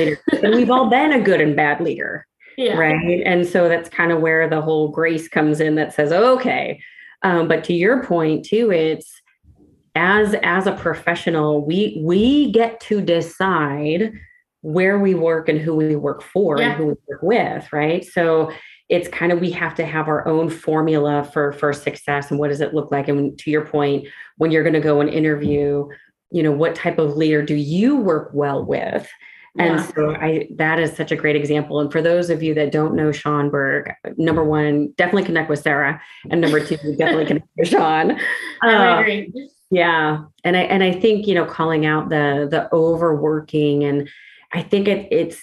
and 0.42 0.54
we've 0.54 0.70
all 0.70 0.88
been 0.88 1.12
a 1.12 1.20
good 1.20 1.40
and 1.40 1.56
bad 1.56 1.80
leader. 1.80 2.26
Yeah. 2.56 2.76
Right. 2.76 3.22
And 3.24 3.46
so 3.46 3.68
that's 3.68 3.88
kind 3.88 4.12
of 4.12 4.20
where 4.20 4.48
the 4.48 4.60
whole 4.60 4.88
grace 4.88 5.26
comes 5.26 5.60
in 5.60 5.74
that 5.76 5.94
says, 5.94 6.12
okay. 6.12 6.80
Um, 7.22 7.48
but 7.48 7.64
to 7.64 7.72
your 7.72 8.04
point 8.04 8.44
too, 8.44 8.70
it's 8.70 9.22
as 9.94 10.34
as 10.42 10.66
a 10.66 10.72
professional, 10.72 11.64
we 11.64 12.00
we 12.02 12.50
get 12.52 12.80
to 12.80 13.00
decide 13.00 14.12
where 14.62 14.98
we 14.98 15.14
work 15.14 15.48
and 15.48 15.60
who 15.60 15.74
we 15.74 15.96
work 15.96 16.22
for 16.22 16.58
yeah. 16.58 16.70
and 16.70 16.76
who 16.76 16.86
we 16.86 16.94
work 17.08 17.22
with, 17.22 17.72
right? 17.72 18.04
So 18.04 18.52
it's 18.92 19.08
kind 19.08 19.32
of 19.32 19.40
we 19.40 19.50
have 19.50 19.74
to 19.74 19.86
have 19.86 20.06
our 20.06 20.28
own 20.28 20.50
formula 20.50 21.24
for 21.32 21.52
for 21.52 21.72
success 21.72 22.30
and 22.30 22.38
what 22.38 22.48
does 22.48 22.60
it 22.60 22.74
look 22.74 22.92
like 22.92 23.08
and 23.08 23.38
to 23.38 23.50
your 23.50 23.64
point 23.64 24.06
when 24.36 24.50
you're 24.50 24.62
going 24.62 24.74
to 24.74 24.80
go 24.80 25.00
and 25.00 25.08
interview 25.08 25.88
you 26.30 26.42
know 26.42 26.52
what 26.52 26.74
type 26.74 26.98
of 26.98 27.16
leader 27.16 27.42
do 27.42 27.54
you 27.54 27.96
work 27.96 28.30
well 28.34 28.64
with 28.64 29.08
and 29.58 29.78
yeah. 29.78 29.86
so 29.94 30.14
I 30.14 30.48
that 30.56 30.78
is 30.78 30.96
such 30.96 31.12
a 31.12 31.16
great 31.16 31.36
example. 31.36 31.78
And 31.80 31.92
for 31.92 32.00
those 32.00 32.30
of 32.30 32.42
you 32.42 32.54
that 32.54 32.72
don't 32.72 32.94
know 32.94 33.12
Sean 33.12 33.50
Berg, 33.50 33.92
number 34.16 34.42
one, 34.42 34.94
definitely 34.96 35.24
connect 35.24 35.50
with 35.50 35.60
Sarah. 35.60 36.00
And 36.30 36.40
number 36.40 36.64
two, 36.64 36.76
definitely 36.96 37.26
connect 37.26 37.48
with 37.58 37.68
Sean. 37.68 38.18
I 38.62 39.00
agree. 39.00 39.30
Uh, 39.36 39.40
yeah. 39.70 40.24
And 40.42 40.56
I 40.56 40.60
and 40.62 40.82
I 40.82 40.92
think, 40.92 41.26
you 41.26 41.34
know, 41.34 41.44
calling 41.44 41.84
out 41.84 42.08
the 42.08 42.48
the 42.50 42.72
overworking 42.72 43.84
and 43.84 44.08
I 44.54 44.62
think 44.62 44.88
it 44.88 45.08
it's 45.10 45.42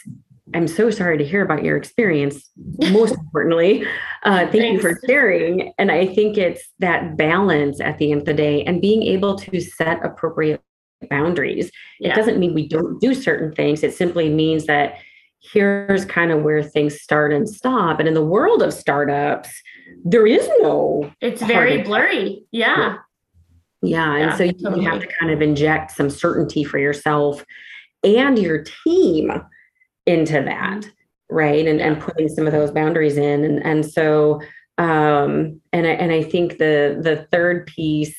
I'm 0.53 0.67
so 0.67 0.89
sorry 0.89 1.17
to 1.17 1.25
hear 1.25 1.43
about 1.43 1.63
your 1.63 1.77
experience. 1.77 2.49
Most 2.91 3.13
importantly, 3.19 3.85
uh, 4.23 4.39
thank 4.47 4.51
Thanks. 4.51 4.83
you 4.83 4.89
for 4.89 4.99
sharing. 5.07 5.73
And 5.77 5.91
I 5.91 6.07
think 6.07 6.37
it's 6.37 6.67
that 6.79 7.17
balance 7.17 7.79
at 7.79 7.97
the 7.97 8.11
end 8.11 8.21
of 8.21 8.25
the 8.25 8.33
day 8.33 8.63
and 8.63 8.81
being 8.81 9.03
able 9.03 9.37
to 9.37 9.61
set 9.61 10.03
appropriate 10.03 10.61
boundaries. 11.09 11.71
Yeah. 11.99 12.11
It 12.11 12.15
doesn't 12.15 12.39
mean 12.39 12.53
we 12.53 12.67
don't 12.67 12.99
do 12.99 13.13
certain 13.13 13.53
things. 13.53 13.83
It 13.83 13.93
simply 13.93 14.29
means 14.29 14.65
that 14.65 14.95
here's 15.41 16.03
kind 16.05 16.31
of 16.31 16.43
where 16.43 16.61
things 16.61 16.99
start 16.99 17.31
and 17.31 17.47
stop. 17.47 17.99
And 17.99 18.07
in 18.07 18.13
the 18.13 18.25
world 18.25 18.61
of 18.61 18.73
startups, 18.73 19.49
there 20.03 20.27
is 20.27 20.47
no. 20.59 21.11
It's 21.21 21.41
very 21.41 21.81
blurry. 21.81 22.43
Yeah. 22.51 22.97
Yeah. 23.81 24.15
And 24.15 24.31
yeah, 24.31 24.37
so 24.37 24.43
you, 24.43 24.53
totally. 24.53 24.83
you 24.83 24.89
have 24.89 24.99
to 24.99 25.07
kind 25.07 25.31
of 25.31 25.41
inject 25.41 25.91
some 25.91 26.09
certainty 26.09 26.63
for 26.63 26.77
yourself 26.77 27.45
and 28.03 28.37
your 28.37 28.63
team 28.85 29.31
into 30.09 30.41
that 30.43 30.89
right? 31.29 31.67
And, 31.67 31.79
and 31.79 32.01
putting 32.01 32.27
some 32.27 32.47
of 32.47 32.53
those 32.53 32.71
boundaries 32.71 33.17
in. 33.17 33.43
And 33.43 33.63
and 33.63 33.85
so 33.85 34.41
um 34.77 35.59
and 35.73 35.85
I, 35.85 35.91
and 35.91 36.11
I 36.11 36.23
think 36.23 36.57
the 36.57 36.99
the 37.01 37.27
third 37.31 37.67
piece 37.67 38.15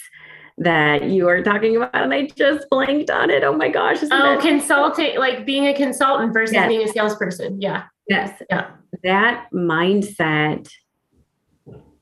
that 0.58 1.04
you 1.04 1.26
are 1.26 1.42
talking 1.42 1.76
about 1.76 1.94
and 1.94 2.12
I 2.12 2.28
just 2.28 2.68
blanked 2.70 3.10
on 3.10 3.30
it. 3.30 3.42
Oh 3.42 3.56
my 3.56 3.68
gosh 3.68 3.98
oh 4.10 4.38
consulting 4.40 5.18
like 5.18 5.46
being 5.46 5.66
a 5.66 5.74
consultant 5.74 6.32
versus 6.32 6.54
yes. 6.54 6.68
being 6.68 6.82
a 6.82 6.88
salesperson. 6.88 7.60
Yeah. 7.60 7.84
Yes. 8.08 8.42
Yeah. 8.50 8.70
That 9.02 9.46
mindset 9.52 10.70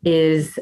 is 0.05 0.59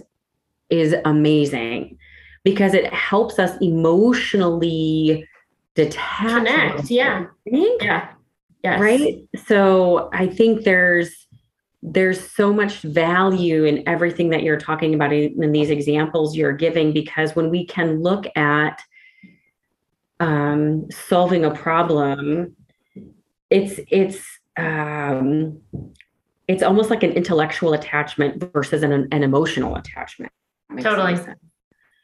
is 0.68 0.94
amazing 1.04 1.98
because 2.44 2.74
it 2.74 2.92
helps 2.92 3.38
us 3.38 3.56
emotionally 3.60 5.26
detach 5.74 6.26
connect 6.26 6.90
yeah. 6.90 7.26
yeah 7.44 8.15
Yes. 8.66 8.80
Right. 8.80 9.28
So 9.46 10.10
I 10.12 10.26
think 10.26 10.64
there's 10.64 11.28
there's 11.82 12.20
so 12.32 12.52
much 12.52 12.80
value 12.80 13.62
in 13.62 13.88
everything 13.88 14.30
that 14.30 14.42
you're 14.42 14.58
talking 14.58 14.92
about 14.92 15.12
in, 15.12 15.52
these 15.52 15.70
examples 15.70 16.34
you're 16.36 16.52
giving 16.52 16.92
because 16.92 17.36
when 17.36 17.48
we 17.48 17.64
can 17.64 18.02
look 18.02 18.26
at 18.34 18.82
um, 20.18 20.90
solving 20.90 21.44
a 21.44 21.50
problem, 21.52 22.56
it's 23.50 23.78
it's 23.88 24.20
um, 24.56 25.60
it's 26.48 26.64
almost 26.64 26.90
like 26.90 27.04
an 27.04 27.12
intellectual 27.12 27.72
attachment 27.72 28.50
versus 28.52 28.82
an, 28.82 29.06
an 29.12 29.22
emotional 29.22 29.76
attachment. 29.76 30.32
Totally. 30.80 31.16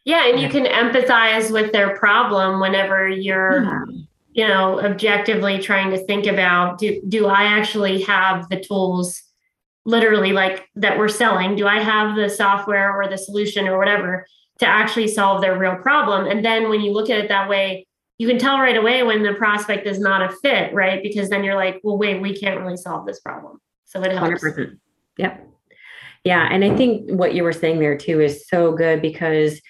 Yeah, 0.04 0.28
and 0.28 0.40
you 0.40 0.48
can 0.48 0.66
empathize 0.66 1.50
with 1.52 1.72
their 1.72 1.96
problem 1.96 2.60
whenever 2.60 3.08
you're 3.08 3.64
yeah 3.64 3.84
you 4.32 4.46
know 4.46 4.80
objectively 4.80 5.58
trying 5.58 5.90
to 5.90 6.04
think 6.06 6.26
about 6.26 6.78
do 6.78 7.00
do 7.08 7.26
i 7.26 7.44
actually 7.44 8.02
have 8.02 8.48
the 8.48 8.60
tools 8.60 9.22
literally 9.84 10.32
like 10.32 10.68
that 10.76 10.96
we're 10.98 11.08
selling? 11.08 11.56
Do 11.56 11.66
i 11.66 11.80
have 11.80 12.16
the 12.16 12.28
software 12.28 12.94
or 12.94 13.08
the 13.08 13.18
solution 13.18 13.66
or 13.66 13.78
whatever 13.78 14.24
to 14.60 14.66
actually 14.66 15.08
solve 15.08 15.40
their 15.40 15.58
real 15.58 15.76
problem? 15.76 16.26
And 16.26 16.44
then 16.44 16.68
when 16.68 16.80
you 16.80 16.92
look 16.92 17.10
at 17.10 17.18
it 17.18 17.28
that 17.28 17.48
way 17.48 17.86
you 18.18 18.28
can 18.28 18.38
tell 18.38 18.58
right 18.58 18.76
away 18.76 19.02
when 19.02 19.24
the 19.24 19.34
prospect 19.34 19.86
is 19.86 19.98
not 19.98 20.22
a 20.22 20.34
fit 20.36 20.72
right? 20.72 21.02
Because 21.02 21.28
then 21.28 21.44
you're 21.44 21.56
like 21.56 21.80
well 21.82 21.98
wait 21.98 22.22
we 22.22 22.36
can't 22.38 22.60
really 22.60 22.76
solve 22.76 23.06
this 23.06 23.20
problem. 23.20 23.60
So 23.84 24.02
it 24.02 24.12
helps. 24.12 24.42
100%. 24.42 24.78
yep. 25.18 25.46
Yeah 26.24 26.48
and 26.50 26.64
i 26.64 26.74
think 26.76 27.10
what 27.10 27.34
you 27.34 27.42
were 27.42 27.52
saying 27.52 27.80
there 27.80 27.98
too 27.98 28.20
is 28.20 28.46
so 28.46 28.72
good 28.72 29.02
because 29.02 29.60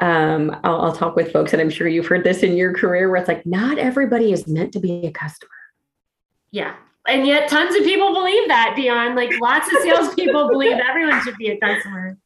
um, 0.00 0.56
I'll, 0.64 0.82
I'll 0.82 0.92
talk 0.92 1.16
with 1.16 1.32
folks, 1.32 1.52
and 1.52 1.62
I'm 1.62 1.70
sure 1.70 1.86
you've 1.86 2.06
heard 2.06 2.24
this 2.24 2.42
in 2.42 2.56
your 2.56 2.72
career, 2.72 3.08
where 3.08 3.20
it's 3.20 3.28
like 3.28 3.46
not 3.46 3.78
everybody 3.78 4.32
is 4.32 4.46
meant 4.46 4.72
to 4.72 4.80
be 4.80 5.06
a 5.06 5.12
customer. 5.12 5.50
Yeah, 6.50 6.74
and 7.06 7.26
yet 7.26 7.48
tons 7.48 7.76
of 7.76 7.84
people 7.84 8.12
believe 8.12 8.48
that. 8.48 8.74
Beyond 8.76 9.14
like 9.14 9.32
lots 9.40 9.72
of 9.72 9.82
salespeople 9.82 10.48
believe 10.52 10.78
everyone 10.78 11.22
should 11.22 11.36
be 11.36 11.48
a 11.48 11.58
customer. 11.58 12.16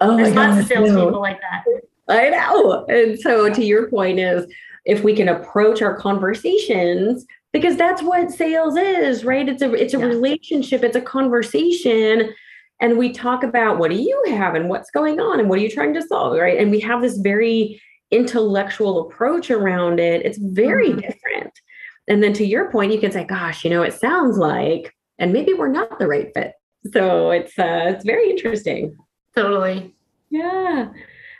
Oh 0.00 0.16
There's 0.16 0.34
lots 0.34 0.60
of 0.60 0.66
salespeople 0.66 1.20
like 1.20 1.40
that. 1.40 1.64
I 2.08 2.30
know. 2.30 2.84
And 2.86 3.18
so 3.18 3.52
to 3.52 3.64
your 3.64 3.88
point 3.88 4.18
is 4.18 4.46
if 4.84 5.02
we 5.02 5.14
can 5.16 5.28
approach 5.28 5.82
our 5.82 5.96
conversations 5.96 7.26
because 7.52 7.76
that's 7.76 8.02
what 8.02 8.30
sales 8.30 8.76
is, 8.76 9.24
right? 9.24 9.48
It's 9.48 9.62
a 9.62 9.72
it's 9.72 9.94
a 9.94 9.98
yeah. 9.98 10.04
relationship, 10.04 10.84
it's 10.84 10.96
a 10.96 11.00
conversation 11.00 12.32
and 12.80 12.98
we 12.98 13.12
talk 13.12 13.42
about 13.42 13.78
what 13.78 13.90
do 13.90 13.96
you 13.96 14.24
have 14.28 14.54
and 14.54 14.68
what's 14.68 14.90
going 14.90 15.20
on 15.20 15.40
and 15.40 15.48
what 15.48 15.58
are 15.58 15.62
you 15.62 15.70
trying 15.70 15.94
to 15.94 16.02
solve 16.02 16.36
right? 16.38 16.58
And 16.58 16.70
we 16.70 16.80
have 16.80 17.00
this 17.00 17.18
very 17.18 17.80
intellectual 18.10 19.06
approach 19.06 19.50
around 19.50 19.98
it. 19.98 20.24
It's 20.24 20.38
very 20.38 20.90
mm-hmm. 20.90 21.00
different. 21.00 21.52
And 22.08 22.22
then 22.22 22.32
to 22.34 22.44
your 22.44 22.70
point 22.70 22.92
you 22.92 23.00
can 23.00 23.12
say 23.12 23.24
gosh 23.24 23.64
you 23.64 23.70
know 23.70 23.82
it 23.82 23.94
sounds 23.94 24.38
like 24.38 24.94
and 25.18 25.32
maybe 25.32 25.54
we're 25.54 25.68
not 25.68 25.98
the 25.98 26.06
right 26.06 26.30
fit. 26.34 26.52
So 26.92 27.30
it's 27.30 27.58
uh 27.58 27.94
it's 27.94 28.04
very 28.04 28.30
interesting. 28.30 28.96
Totally. 29.34 29.94
Yeah. 30.30 30.88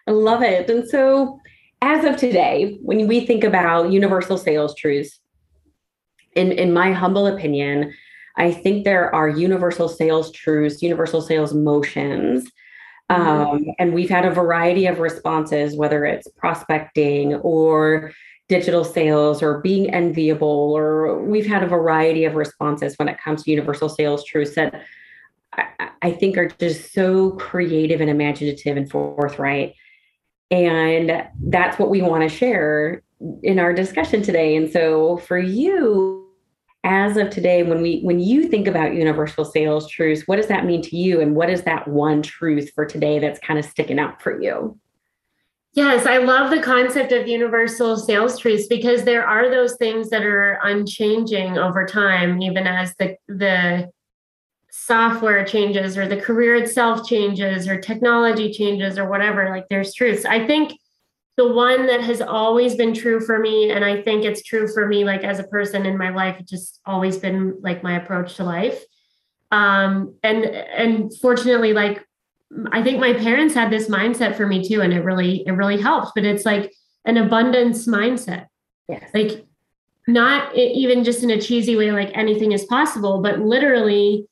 I 0.06 0.10
love 0.10 0.42
it. 0.42 0.70
And 0.70 0.88
so 0.88 1.40
as 1.82 2.04
of 2.04 2.16
today 2.16 2.78
when 2.82 3.06
we 3.06 3.26
think 3.26 3.44
about 3.44 3.92
universal 3.92 4.38
sales 4.38 4.74
truths 4.74 5.20
in 6.34 6.52
in 6.52 6.72
my 6.72 6.92
humble 6.92 7.26
opinion 7.26 7.92
I 8.36 8.52
think 8.52 8.84
there 8.84 9.14
are 9.14 9.28
universal 9.28 9.88
sales 9.88 10.30
truths, 10.32 10.82
universal 10.82 11.22
sales 11.22 11.54
motions. 11.54 12.50
Mm-hmm. 13.10 13.22
Um, 13.22 13.64
and 13.78 13.94
we've 13.94 14.10
had 14.10 14.24
a 14.24 14.30
variety 14.30 14.86
of 14.86 14.98
responses, 14.98 15.76
whether 15.76 16.04
it's 16.04 16.28
prospecting 16.36 17.34
or 17.36 18.12
digital 18.48 18.84
sales 18.84 19.42
or 19.42 19.60
being 19.60 19.92
enviable, 19.92 20.72
or 20.76 21.22
we've 21.22 21.46
had 21.46 21.62
a 21.62 21.66
variety 21.66 22.24
of 22.24 22.34
responses 22.34 22.94
when 22.96 23.08
it 23.08 23.18
comes 23.18 23.42
to 23.44 23.50
universal 23.50 23.88
sales 23.88 24.24
truths 24.24 24.54
that 24.54 24.82
I, 25.52 25.90
I 26.02 26.10
think 26.12 26.36
are 26.36 26.48
just 26.48 26.92
so 26.92 27.30
creative 27.32 28.00
and 28.00 28.10
imaginative 28.10 28.76
and 28.76 28.90
forthright. 28.90 29.74
And 30.50 31.24
that's 31.48 31.78
what 31.78 31.90
we 31.90 32.02
want 32.02 32.22
to 32.22 32.28
share 32.28 33.02
in 33.42 33.58
our 33.58 33.72
discussion 33.72 34.22
today. 34.22 34.54
And 34.54 34.70
so 34.70 35.16
for 35.16 35.38
you, 35.38 36.25
as 36.86 37.16
of 37.16 37.30
today 37.30 37.64
when 37.64 37.82
we 37.82 38.00
when 38.02 38.20
you 38.20 38.48
think 38.48 38.68
about 38.68 38.94
universal 38.94 39.44
sales 39.44 39.90
truths 39.90 40.22
what 40.26 40.36
does 40.36 40.46
that 40.46 40.64
mean 40.64 40.80
to 40.82 40.96
you? 40.96 41.20
And 41.20 41.34
what 41.34 41.50
is 41.50 41.62
that 41.64 41.88
one 41.88 42.22
truth 42.22 42.70
for 42.74 42.86
today 42.86 43.18
that's 43.18 43.40
kind 43.40 43.58
of 43.58 43.64
sticking 43.64 43.98
out 43.98 44.22
for 44.22 44.40
you? 44.40 44.78
Yes 45.72 46.06
i 46.06 46.18
love 46.18 46.50
the 46.50 46.62
concept 46.62 47.12
of 47.12 47.26
universal 47.26 47.96
sales 47.96 48.38
truths 48.38 48.68
because 48.68 49.04
there 49.04 49.26
are 49.26 49.50
those 49.50 49.76
things 49.76 50.08
that 50.10 50.22
are 50.22 50.60
unchanging 50.62 51.58
over 51.58 51.84
time 51.84 52.40
even 52.40 52.66
as 52.66 52.94
the 52.96 53.16
the 53.26 53.90
software 54.70 55.44
changes 55.44 55.98
or 55.98 56.06
the 56.06 56.20
career 56.20 56.54
itself 56.54 57.08
changes 57.08 57.66
or 57.66 57.80
technology 57.80 58.52
changes 58.52 58.98
or 58.98 59.08
whatever 59.08 59.48
like 59.48 59.64
there's 59.70 59.94
truths. 59.94 60.26
I 60.26 60.46
think 60.46 60.78
the 61.36 61.52
one 61.52 61.86
that 61.86 62.00
has 62.00 62.20
always 62.20 62.74
been 62.76 62.94
true 62.94 63.20
for 63.20 63.38
me 63.38 63.70
and 63.70 63.84
i 63.84 64.00
think 64.02 64.24
it's 64.24 64.42
true 64.42 64.66
for 64.72 64.86
me 64.86 65.04
like 65.04 65.22
as 65.22 65.38
a 65.38 65.44
person 65.44 65.86
in 65.86 65.96
my 65.96 66.10
life 66.10 66.36
it's 66.38 66.50
just 66.50 66.80
always 66.86 67.18
been 67.18 67.58
like 67.60 67.82
my 67.82 67.96
approach 67.96 68.36
to 68.36 68.44
life. 68.44 68.82
Um 69.52 70.16
and 70.22 70.44
and 70.44 71.12
fortunately 71.18 71.72
like 71.72 72.04
i 72.72 72.82
think 72.82 72.98
my 72.98 73.12
parents 73.12 73.54
had 73.54 73.70
this 73.70 73.88
mindset 73.88 74.36
for 74.36 74.46
me 74.46 74.66
too 74.66 74.80
and 74.80 74.92
it 74.92 75.04
really 75.04 75.44
it 75.46 75.52
really 75.52 75.80
helps 75.80 76.10
but 76.14 76.24
it's 76.24 76.44
like 76.44 76.72
an 77.04 77.16
abundance 77.16 77.86
mindset. 77.86 78.46
Yes. 78.88 79.10
like 79.14 79.44
not 80.08 80.54
even 80.54 81.02
just 81.02 81.22
in 81.22 81.30
a 81.30 81.40
cheesy 81.40 81.76
way 81.76 81.90
like 81.92 82.10
anything 82.14 82.52
is 82.52 82.64
possible 82.64 83.20
but 83.20 83.40
literally 83.40 84.26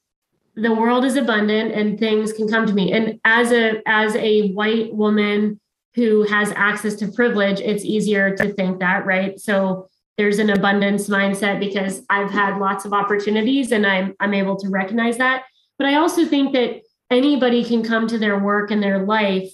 the 0.57 0.73
world 0.73 1.05
is 1.05 1.17
abundant 1.17 1.73
and 1.73 1.99
things 1.99 2.33
can 2.33 2.49
come 2.49 2.67
to 2.67 2.73
me. 2.73 2.93
And 2.93 3.19
as 3.25 3.53
a 3.53 3.83
as 3.87 4.15
a 4.17 4.53
white 4.53 4.95
woman 4.95 5.61
who 5.95 6.25
has 6.25 6.53
access 6.57 6.95
to 6.97 7.09
privilege 7.09 7.61
it's 7.61 7.85
easier 7.85 8.37
to 8.37 8.53
think 8.53 8.81
that 8.81 9.07
right? 9.07 9.39
So 9.39 9.89
there's 10.17 10.39
an 10.39 10.51
abundance 10.51 11.09
mindset 11.09 11.59
because 11.59 12.03
i've 12.09 12.31
had 12.31 12.59
lots 12.59 12.85
of 12.85 12.93
opportunities 12.93 13.73
and 13.73 13.85
i'm 13.87 14.15
i'm 14.21 14.35
able 14.35 14.57
to 14.57 14.69
recognize 14.69 15.19
that. 15.19 15.45
But 15.79 15.89
i 15.89 15.95
also 15.95 16.25
think 16.25 16.53
that 16.53 16.83
anybody 17.11 17.65
can 17.65 17.83
come 17.83 18.07
to 18.09 18.19
their 18.19 18.39
work 18.39 18.71
and 18.71 18.83
their 18.83 19.05
life 19.05 19.53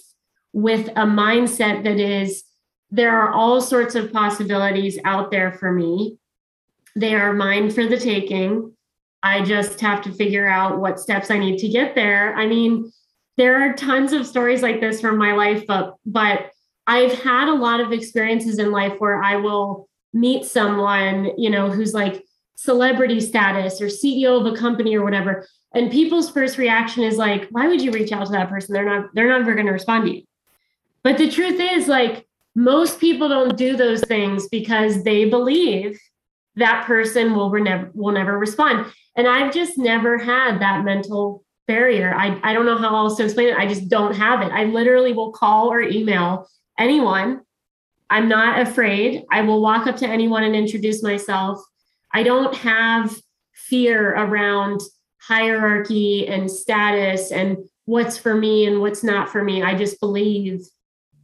with 0.53 0.89
a 0.89 1.05
mindset 1.05 1.83
that 1.83 1.99
is 1.99 2.43
there 2.91 3.17
are 3.17 3.31
all 3.31 3.61
sorts 3.61 3.95
of 3.95 4.11
possibilities 4.11 4.99
out 5.05 5.31
there 5.31 5.53
for 5.53 5.71
me. 5.71 6.17
They 6.95 7.15
are 7.15 7.31
mine 7.33 7.71
for 7.71 7.85
the 7.87 7.97
taking. 7.97 8.73
I 9.23 9.43
just 9.43 9.79
have 9.79 10.01
to 10.03 10.11
figure 10.11 10.47
out 10.47 10.79
what 10.79 10.99
steps 10.99 11.31
I 11.31 11.37
need 11.37 11.59
to 11.59 11.69
get 11.69 11.95
there. 11.95 12.35
I 12.35 12.47
mean, 12.47 12.91
there 13.37 13.61
are 13.61 13.73
tons 13.73 14.13
of 14.13 14.27
stories 14.27 14.61
like 14.61 14.81
this 14.81 15.01
from 15.01 15.17
my 15.17 15.33
life, 15.33 15.65
but 15.67 15.95
but 16.05 16.51
I've 16.87 17.13
had 17.13 17.47
a 17.47 17.53
lot 17.53 17.79
of 17.79 17.91
experiences 17.91 18.59
in 18.59 18.71
life 18.71 18.99
where 18.99 19.21
I 19.21 19.37
will 19.37 19.87
meet 20.13 20.45
someone, 20.45 21.31
you 21.37 21.49
know, 21.49 21.69
who's 21.69 21.93
like 21.93 22.25
celebrity 22.55 23.19
status 23.19 23.81
or 23.81 23.85
CEO 23.85 24.39
of 24.39 24.51
a 24.51 24.57
company 24.57 24.95
or 24.95 25.03
whatever. 25.03 25.47
And 25.73 25.89
people's 25.89 26.29
first 26.29 26.57
reaction 26.57 27.03
is 27.03 27.17
like, 27.17 27.47
why 27.49 27.67
would 27.67 27.81
you 27.81 27.91
reach 27.91 28.11
out 28.11 28.25
to 28.25 28.31
that 28.33 28.49
person? 28.49 28.73
They're 28.73 28.85
not, 28.85 29.09
they're 29.13 29.29
not 29.29 29.41
ever 29.41 29.53
going 29.53 29.67
to 29.67 29.71
respond 29.71 30.05
to 30.05 30.15
you. 30.17 30.23
But 31.03 31.17
the 31.17 31.31
truth 31.31 31.59
is, 31.59 31.87
like, 31.87 32.27
most 32.55 32.99
people 32.99 33.29
don't 33.29 33.57
do 33.57 33.77
those 33.77 34.01
things 34.01 34.47
because 34.49 35.03
they 35.03 35.29
believe 35.29 35.99
that 36.57 36.85
person 36.85 37.33
will 37.33 37.49
never 37.51 37.89
will 37.93 38.13
never 38.13 38.37
respond. 38.37 38.91
And 39.15 39.27
I've 39.27 39.53
just 39.53 39.77
never 39.77 40.17
had 40.17 40.59
that 40.59 40.83
mental 40.83 41.43
barrier. 41.71 42.13
I, 42.13 42.37
I 42.43 42.53
don't 42.53 42.65
know 42.65 42.77
how 42.77 42.93
else 42.95 43.15
to 43.17 43.23
explain 43.23 43.47
it. 43.47 43.57
I 43.57 43.65
just 43.65 43.87
don't 43.87 44.13
have 44.13 44.41
it. 44.41 44.51
I 44.51 44.65
literally 44.65 45.13
will 45.13 45.31
call 45.31 45.71
or 45.71 45.81
email 45.81 46.47
anyone. 46.77 47.41
I'm 48.09 48.27
not 48.27 48.59
afraid. 48.59 49.23
I 49.31 49.41
will 49.41 49.61
walk 49.61 49.87
up 49.87 49.95
to 49.97 50.07
anyone 50.07 50.43
and 50.43 50.53
introduce 50.53 51.01
myself. 51.01 51.59
I 52.13 52.23
don't 52.23 52.53
have 52.55 53.17
fear 53.53 54.11
around 54.11 54.81
hierarchy 55.21 56.27
and 56.27 56.51
status 56.51 57.31
and 57.31 57.57
what's 57.85 58.17
for 58.17 58.35
me 58.35 58.65
and 58.65 58.81
what's 58.81 59.03
not 59.03 59.29
for 59.29 59.41
me. 59.43 59.63
I 59.63 59.77
just 59.77 59.99
believe 60.01 60.61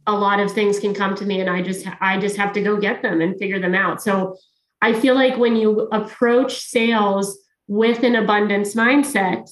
a 0.06 0.16
lot 0.16 0.40
of 0.40 0.50
things 0.50 0.80
can 0.80 0.94
come 0.94 1.14
to 1.16 1.26
me 1.26 1.42
and 1.42 1.50
I 1.50 1.60
just 1.60 1.86
I 2.00 2.18
just 2.18 2.36
have 2.38 2.54
to 2.54 2.62
go 2.62 2.80
get 2.80 3.02
them 3.02 3.20
and 3.20 3.38
figure 3.38 3.60
them 3.60 3.74
out. 3.74 4.02
So 4.02 4.38
I 4.80 4.98
feel 4.98 5.14
like 5.14 5.36
when 5.36 5.56
you 5.56 5.88
approach 5.92 6.60
sales 6.60 7.38
with 7.66 8.02
an 8.02 8.16
abundance 8.16 8.74
mindset, 8.74 9.50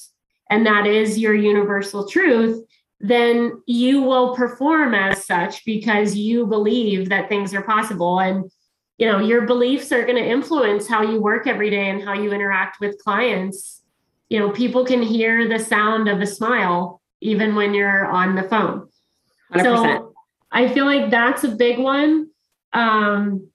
and 0.50 0.66
that 0.66 0.86
is 0.86 1.18
your 1.18 1.34
universal 1.34 2.08
truth, 2.08 2.64
then 3.00 3.62
you 3.66 4.02
will 4.02 4.34
perform 4.34 4.94
as 4.94 5.26
such 5.26 5.64
because 5.64 6.16
you 6.16 6.46
believe 6.46 7.08
that 7.08 7.28
things 7.28 7.52
are 7.54 7.62
possible. 7.62 8.20
And 8.20 8.50
you 8.98 9.06
know, 9.06 9.18
your 9.18 9.42
beliefs 9.42 9.92
are 9.92 10.04
going 10.04 10.16
to 10.16 10.26
influence 10.26 10.88
how 10.88 11.02
you 11.02 11.20
work 11.20 11.46
every 11.46 11.68
day 11.68 11.90
and 11.90 12.02
how 12.02 12.14
you 12.14 12.32
interact 12.32 12.80
with 12.80 12.98
clients. 12.98 13.82
You 14.30 14.38
know, 14.38 14.50
people 14.50 14.86
can 14.86 15.02
hear 15.02 15.48
the 15.48 15.58
sound 15.58 16.08
of 16.08 16.20
a 16.20 16.26
smile 16.26 17.02
even 17.20 17.54
when 17.54 17.74
you're 17.74 18.06
on 18.06 18.34
the 18.34 18.42
phone. 18.44 18.88
100%. 19.52 19.62
So 19.62 20.14
I 20.50 20.68
feel 20.72 20.86
like 20.86 21.10
that's 21.10 21.44
a 21.44 21.48
big 21.48 21.78
one. 21.78 22.28
Um, 22.72 23.48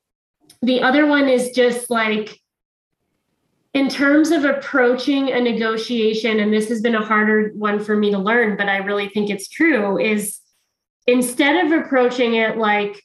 the 0.62 0.82
other 0.82 1.08
one 1.08 1.28
is 1.28 1.52
just 1.52 1.90
like 1.90 2.40
in 3.74 3.88
terms 3.88 4.32
of 4.32 4.44
approaching 4.44 5.32
a 5.32 5.40
negotiation, 5.40 6.40
and 6.40 6.54
this 6.54 6.68
has 6.68 6.82
been 6.82 6.96
a 6.96 7.06
harder 7.06 7.52
one 7.56 7.80
for 7.80 7.96
me 7.96 8.12
to 8.12 8.18
learn, 8.18 8.58
but 8.58 8.68
I 8.68 8.78
really 8.78 9.08
think 9.10 9.30
it's 9.30 9.48
true, 9.48 9.98
is 9.98 10.40
instead 11.08 11.66
of 11.66 11.72
approaching 11.72 12.36
it 12.36 12.58
like, 12.58 13.02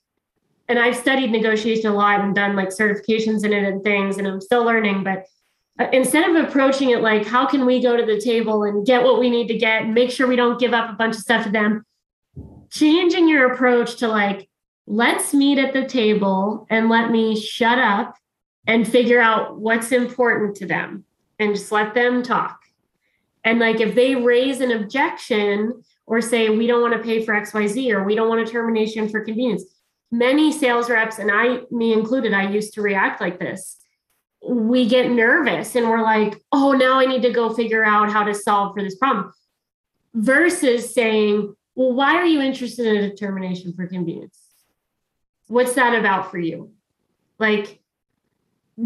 and 0.69 0.79
I've 0.79 0.97
studied 0.97 1.31
negotiation 1.31 1.87
a 1.87 1.95
lot 1.95 2.21
and 2.21 2.35
done 2.35 2.57
like 2.57 2.71
certifications 2.71 3.45
in 3.45 3.53
it 3.53 3.63
and 3.65 3.85
things, 3.85 4.19
and 4.19 4.27
I'm 4.27 4.41
still 4.41 4.65
learning, 4.65 5.05
but 5.05 5.27
uh, 5.79 5.87
instead 5.93 6.29
of 6.29 6.45
approaching 6.45 6.91
it 6.91 7.01
like, 7.01 7.25
how 7.25 7.47
can 7.47 7.65
we 7.65 7.81
go 7.81 7.97
to 7.97 8.05
the 8.05 8.21
table 8.21 8.65
and 8.65 8.85
get 8.85 9.05
what 9.05 9.21
we 9.21 9.31
need 9.31 9.47
to 9.49 9.59
get 9.59 9.83
and 9.83 9.95
make 9.95 10.11
sure 10.11 10.27
we 10.27 10.35
don't 10.35 10.59
give 10.59 10.73
up 10.73 10.91
a 10.91 10.95
bunch 10.95 11.15
of 11.15 11.21
stuff 11.21 11.45
to 11.45 11.51
them, 11.51 11.85
changing 12.71 13.29
your 13.29 13.53
approach 13.53 13.97
to 13.97 14.09
like, 14.09 14.49
let's 14.89 15.33
meet 15.33 15.59
at 15.59 15.73
the 15.73 15.87
table 15.87 16.67
and 16.71 16.89
let 16.89 17.13
me 17.13 17.39
shut 17.39 17.79
up 17.79 18.17
and 18.67 18.87
figure 18.87 19.21
out 19.21 19.59
what's 19.59 19.93
important 19.93 20.57
to 20.57 20.67
them 20.67 21.05
and 21.39 21.55
just 21.55 21.71
let 21.71 21.95
them 21.95 22.23
talk. 22.23 22.63
And 23.45 23.61
like 23.61 23.81
if 23.81 23.95
they 23.95 24.17
raise 24.17 24.61
an 24.61 24.73
objection 24.73 25.83
or 26.07 26.21
say, 26.21 26.51
we 26.51 26.67
don't 26.67 26.83
want 26.83 26.95
to 26.95 27.03
pay 27.03 27.25
for 27.25 27.35
XYZ 27.35 27.93
or 27.93 28.05
we 28.05 28.15
don't 28.15 28.29
want 28.29 28.47
a 28.47 28.51
termination 28.51 29.09
for 29.09 29.21
convenience, 29.21 29.65
many 30.11 30.51
sales 30.53 30.91
reps, 30.91 31.19
and 31.19 31.31
I, 31.33 31.61
me 31.71 31.93
included, 31.93 32.33
I 32.33 32.51
used 32.51 32.75
to 32.75 32.83
react 32.83 33.21
like 33.21 33.39
this. 33.39 33.77
We 34.49 34.89
get 34.89 35.11
nervous 35.11 35.75
and 35.77 35.89
we're 35.89 36.03
like, 36.03 36.41
oh, 36.53 36.73
now 36.73 36.99
I 36.99 37.07
need 37.07 37.23
to 37.23 37.33
go 37.33 37.55
figure 37.55 37.85
out 37.85 38.11
how 38.11 38.25
to 38.25 38.35
solve 38.35 38.75
for 38.75 38.83
this 38.83 38.97
problem. 38.97 39.33
Versus 40.15 40.93
saying, 40.95 41.55
well, 41.75 41.93
why 41.93 42.15
are 42.15 42.25
you 42.25 42.41
interested 42.41 42.87
in 42.87 43.05
a 43.05 43.15
termination 43.15 43.73
for 43.75 43.87
convenience? 43.87 44.39
What's 45.49 45.75
that 45.75 45.95
about 45.95 46.31
for 46.31 46.39
you? 46.39 46.73
Like, 47.39 47.81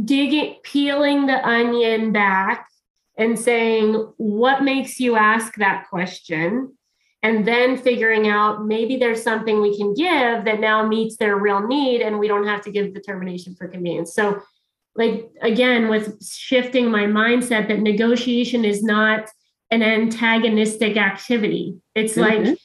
digging, 0.05 0.57
peeling 0.62 1.26
the 1.26 1.46
onion 1.46 2.12
back 2.12 2.68
and 3.16 3.38
saying, 3.38 3.94
what 4.16 4.62
makes 4.62 5.00
you 5.00 5.16
ask 5.16 5.55
that 5.57 5.88
question? 5.88 6.76
And 7.22 7.46
then 7.46 7.76
figuring 7.76 8.29
out 8.29 8.64
maybe 8.64 8.96
there's 8.96 9.22
something 9.22 9.61
we 9.61 9.76
can 9.76 9.92
give 9.92 10.44
that 10.46 10.61
now 10.61 10.87
meets 10.87 11.16
their 11.16 11.37
real 11.37 11.66
need 11.66 12.00
and 12.00 12.18
we 12.18 12.29
don't 12.29 12.46
have 12.46 12.62
to 12.62 12.70
give 12.70 12.94
the 12.94 13.00
termination 13.00 13.55
for 13.55 13.68
convenience. 13.68 14.14
So, 14.14 14.40
like, 14.96 15.31
again, 15.42 15.88
with 15.88 16.24
shifting 16.24 16.90
my 16.90 17.05
mindset 17.05 17.68
that 17.68 17.81
negotiation 17.81 18.64
is 18.64 18.83
not 18.83 19.29
an 19.70 19.83
antagonistic 19.83 20.96
activity, 20.96 21.76
it's 21.94 22.14
mm-hmm. 22.14 22.44
like, 22.44 22.59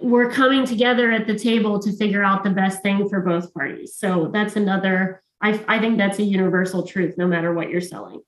we're 0.00 0.30
coming 0.30 0.64
together 0.64 1.10
at 1.10 1.26
the 1.26 1.38
table 1.38 1.78
to 1.80 1.92
figure 1.92 2.24
out 2.24 2.44
the 2.44 2.50
best 2.50 2.82
thing 2.82 3.08
for 3.08 3.20
both 3.20 3.52
parties. 3.52 3.96
So 3.96 4.30
that's 4.32 4.56
another 4.56 5.22
I, 5.40 5.62
I 5.68 5.78
think 5.78 5.98
that's 5.98 6.18
a 6.18 6.24
universal 6.24 6.86
truth 6.86 7.14
no 7.16 7.26
matter 7.26 7.52
what 7.52 7.70
you're 7.70 7.80
selling. 7.80 8.20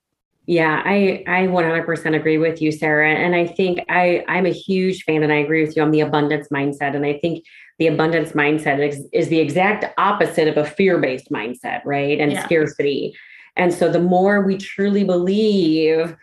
Yeah, 0.47 0.81
I 0.83 1.23
I 1.27 1.47
100% 1.47 2.15
agree 2.15 2.37
with 2.37 2.61
you, 2.61 2.71
Sarah. 2.71 3.13
And 3.13 3.35
I 3.35 3.45
think 3.45 3.79
I 3.89 4.23
I'm 4.27 4.45
a 4.45 4.51
huge 4.51 5.03
fan, 5.03 5.23
and 5.23 5.31
I 5.31 5.37
agree 5.37 5.63
with 5.63 5.77
you 5.77 5.83
on 5.83 5.91
the 5.91 5.99
abundance 6.01 6.47
mindset. 6.51 6.95
And 6.95 7.05
I 7.05 7.19
think 7.19 7.45
the 7.77 7.87
abundance 7.87 8.31
mindset 8.31 8.85
is, 8.85 9.07
is 9.13 9.29
the 9.29 9.39
exact 9.39 9.85
opposite 9.97 10.47
of 10.47 10.57
a 10.57 10.65
fear-based 10.65 11.31
mindset, 11.31 11.81
right? 11.85 12.19
And 12.19 12.31
yeah. 12.31 12.43
scarcity. 12.43 13.15
And 13.55 13.73
so 13.73 13.91
the 13.91 13.99
more 13.99 14.41
we 14.41 14.57
truly 14.57 15.03
believe 15.03 16.15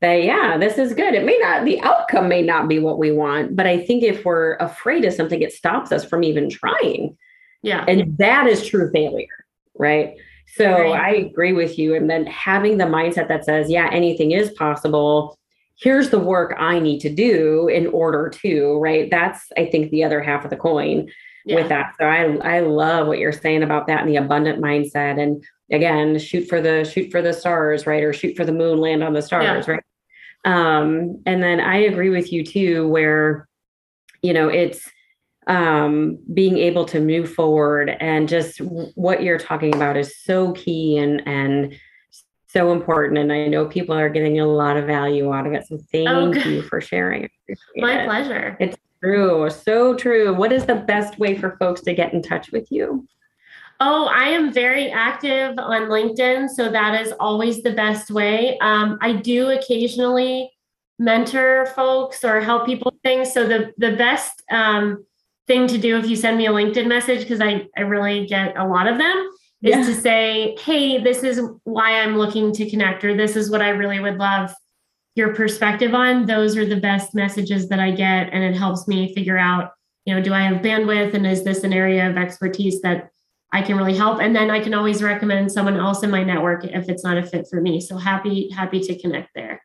that 0.00 0.22
yeah, 0.22 0.58
this 0.58 0.78
is 0.78 0.92
good. 0.92 1.14
It 1.14 1.24
may 1.24 1.38
not 1.38 1.64
the 1.64 1.80
outcome 1.80 2.28
may 2.28 2.42
not 2.42 2.68
be 2.68 2.78
what 2.78 2.98
we 2.98 3.10
want, 3.10 3.56
but 3.56 3.66
I 3.66 3.84
think 3.84 4.02
if 4.02 4.24
we're 4.24 4.56
afraid 4.56 5.04
of 5.04 5.14
something, 5.14 5.40
it 5.40 5.52
stops 5.52 5.92
us 5.92 6.04
from 6.04 6.24
even 6.24 6.50
trying. 6.50 7.16
Yeah. 7.62 7.84
And 7.88 8.18
that 8.18 8.48
is 8.48 8.66
true 8.66 8.90
failure, 8.92 9.46
right? 9.78 10.16
So 10.56 10.70
right. 10.70 11.00
I 11.00 11.10
agree 11.14 11.52
with 11.52 11.78
you. 11.78 11.94
And 11.94 12.10
then 12.10 12.26
having 12.26 12.76
the 12.78 12.84
mindset 12.84 13.28
that 13.28 13.44
says, 13.44 13.70
yeah, 13.70 13.88
anything 13.90 14.32
is 14.32 14.50
possible. 14.50 15.38
Here's 15.80 16.10
the 16.10 16.18
work 16.18 16.54
I 16.58 16.78
need 16.78 17.00
to 17.00 17.08
do 17.08 17.68
in 17.68 17.86
order 17.88 18.30
to, 18.42 18.78
right? 18.78 19.10
That's, 19.10 19.50
I 19.56 19.66
think, 19.66 19.90
the 19.90 20.04
other 20.04 20.20
half 20.20 20.44
of 20.44 20.50
the 20.50 20.56
coin 20.56 21.10
yeah. 21.46 21.56
with 21.56 21.68
that. 21.70 21.94
So 21.98 22.06
I, 22.06 22.56
I 22.56 22.60
love 22.60 23.06
what 23.06 23.18
you're 23.18 23.32
saying 23.32 23.62
about 23.62 23.86
that 23.86 24.00
and 24.00 24.08
the 24.08 24.16
abundant 24.16 24.62
mindset. 24.62 25.20
And 25.20 25.42
again, 25.70 26.18
shoot 26.18 26.46
for 26.46 26.60
the 26.60 26.84
shoot 26.84 27.10
for 27.10 27.22
the 27.22 27.32
stars, 27.32 27.86
right? 27.86 28.02
Or 28.02 28.12
shoot 28.12 28.36
for 28.36 28.44
the 28.44 28.52
moon, 28.52 28.78
land 28.78 29.02
on 29.02 29.14
the 29.14 29.22
stars, 29.22 29.66
yeah. 29.66 29.74
right? 29.74 29.84
Um, 30.44 31.22
and 31.24 31.42
then 31.42 31.60
I 31.60 31.78
agree 31.78 32.10
with 32.10 32.32
you 32.32 32.44
too, 32.44 32.88
where, 32.88 33.48
you 34.20 34.32
know, 34.34 34.48
it's 34.48 34.88
um, 35.46 36.18
being 36.32 36.58
able 36.58 36.84
to 36.86 37.00
move 37.00 37.32
forward 37.32 37.90
and 38.00 38.28
just 38.28 38.58
what 38.58 39.22
you're 39.22 39.38
talking 39.38 39.74
about 39.74 39.96
is 39.96 40.16
so 40.22 40.52
key 40.52 40.98
and 40.98 41.26
and 41.26 41.74
so 42.46 42.70
important 42.70 43.18
and 43.18 43.32
i 43.32 43.46
know 43.48 43.64
people 43.64 43.94
are 43.94 44.10
getting 44.10 44.38
a 44.38 44.46
lot 44.46 44.76
of 44.76 44.86
value 44.86 45.32
out 45.32 45.46
of 45.46 45.54
it 45.54 45.66
so 45.66 45.78
thank 45.90 46.08
oh, 46.08 46.32
you 46.32 46.60
for 46.62 46.82
sharing 46.82 47.28
my 47.76 48.02
it. 48.02 48.06
pleasure 48.06 48.56
it's 48.60 48.76
true. 49.02 49.50
So 49.50 49.94
true. 49.94 50.32
What 50.32 50.52
is 50.52 50.64
the 50.64 50.76
best 50.76 51.18
way 51.18 51.36
for 51.36 51.56
folks 51.58 51.80
to 51.82 51.94
get 51.94 52.12
in 52.12 52.22
touch 52.22 52.52
with 52.52 52.70
you? 52.70 53.06
Oh, 53.80 54.06
I 54.06 54.28
am 54.28 54.52
very 54.52 54.90
active 54.90 55.58
on 55.58 55.82
LinkedIn. 55.82 56.48
So 56.48 56.70
that 56.70 57.00
is 57.00 57.12
always 57.18 57.62
the 57.62 57.72
best 57.72 58.10
way. 58.10 58.58
Um, 58.60 58.98
I 59.00 59.14
do 59.14 59.50
occasionally 59.50 60.52
mentor 61.00 61.66
folks 61.74 62.22
or 62.22 62.40
help 62.40 62.64
people 62.64 62.94
things. 63.02 63.32
So 63.32 63.46
the, 63.46 63.72
the 63.76 63.96
best 63.96 64.42
um, 64.52 65.04
thing 65.46 65.66
to 65.68 65.78
do 65.78 65.98
if 65.98 66.06
you 66.06 66.16
send 66.16 66.38
me 66.38 66.46
a 66.46 66.50
LinkedIn 66.50 66.86
message, 66.86 67.20
because 67.20 67.40
I, 67.40 67.66
I 67.76 67.82
really 67.82 68.26
get 68.26 68.56
a 68.56 68.66
lot 68.66 68.86
of 68.86 68.98
them, 68.98 69.30
is 69.62 69.76
yeah. 69.76 69.84
to 69.84 69.94
say, 69.94 70.56
hey, 70.60 71.02
this 71.02 71.22
is 71.22 71.40
why 71.64 72.00
I'm 72.00 72.16
looking 72.16 72.52
to 72.52 72.68
connect, 72.70 73.04
or 73.04 73.16
this 73.16 73.36
is 73.36 73.50
what 73.50 73.62
I 73.62 73.70
really 73.70 74.00
would 74.00 74.18
love 74.18 74.52
your 75.14 75.34
perspective 75.34 75.94
on. 75.94 76.26
Those 76.26 76.56
are 76.56 76.64
the 76.64 76.80
best 76.80 77.14
messages 77.14 77.68
that 77.68 77.78
I 77.78 77.90
get. 77.90 78.30
And 78.32 78.42
it 78.42 78.56
helps 78.56 78.88
me 78.88 79.14
figure 79.14 79.36
out, 79.36 79.72
you 80.06 80.14
know, 80.14 80.22
do 80.22 80.32
I 80.32 80.40
have 80.40 80.62
bandwidth 80.62 81.14
and 81.14 81.26
is 81.26 81.44
this 81.44 81.64
an 81.64 81.72
area 81.72 82.08
of 82.08 82.16
expertise 82.16 82.80
that 82.80 83.10
I 83.52 83.60
can 83.60 83.76
really 83.76 83.94
help? 83.94 84.20
And 84.20 84.34
then 84.34 84.50
I 84.50 84.60
can 84.60 84.72
always 84.72 85.02
recommend 85.02 85.52
someone 85.52 85.76
else 85.76 86.02
in 86.02 86.10
my 86.10 86.24
network 86.24 86.64
if 86.64 86.88
it's 86.88 87.04
not 87.04 87.18
a 87.18 87.22
fit 87.22 87.46
for 87.50 87.60
me. 87.60 87.80
So 87.80 87.98
happy, 87.98 88.48
happy 88.50 88.80
to 88.80 88.98
connect 88.98 89.28
there. 89.34 89.62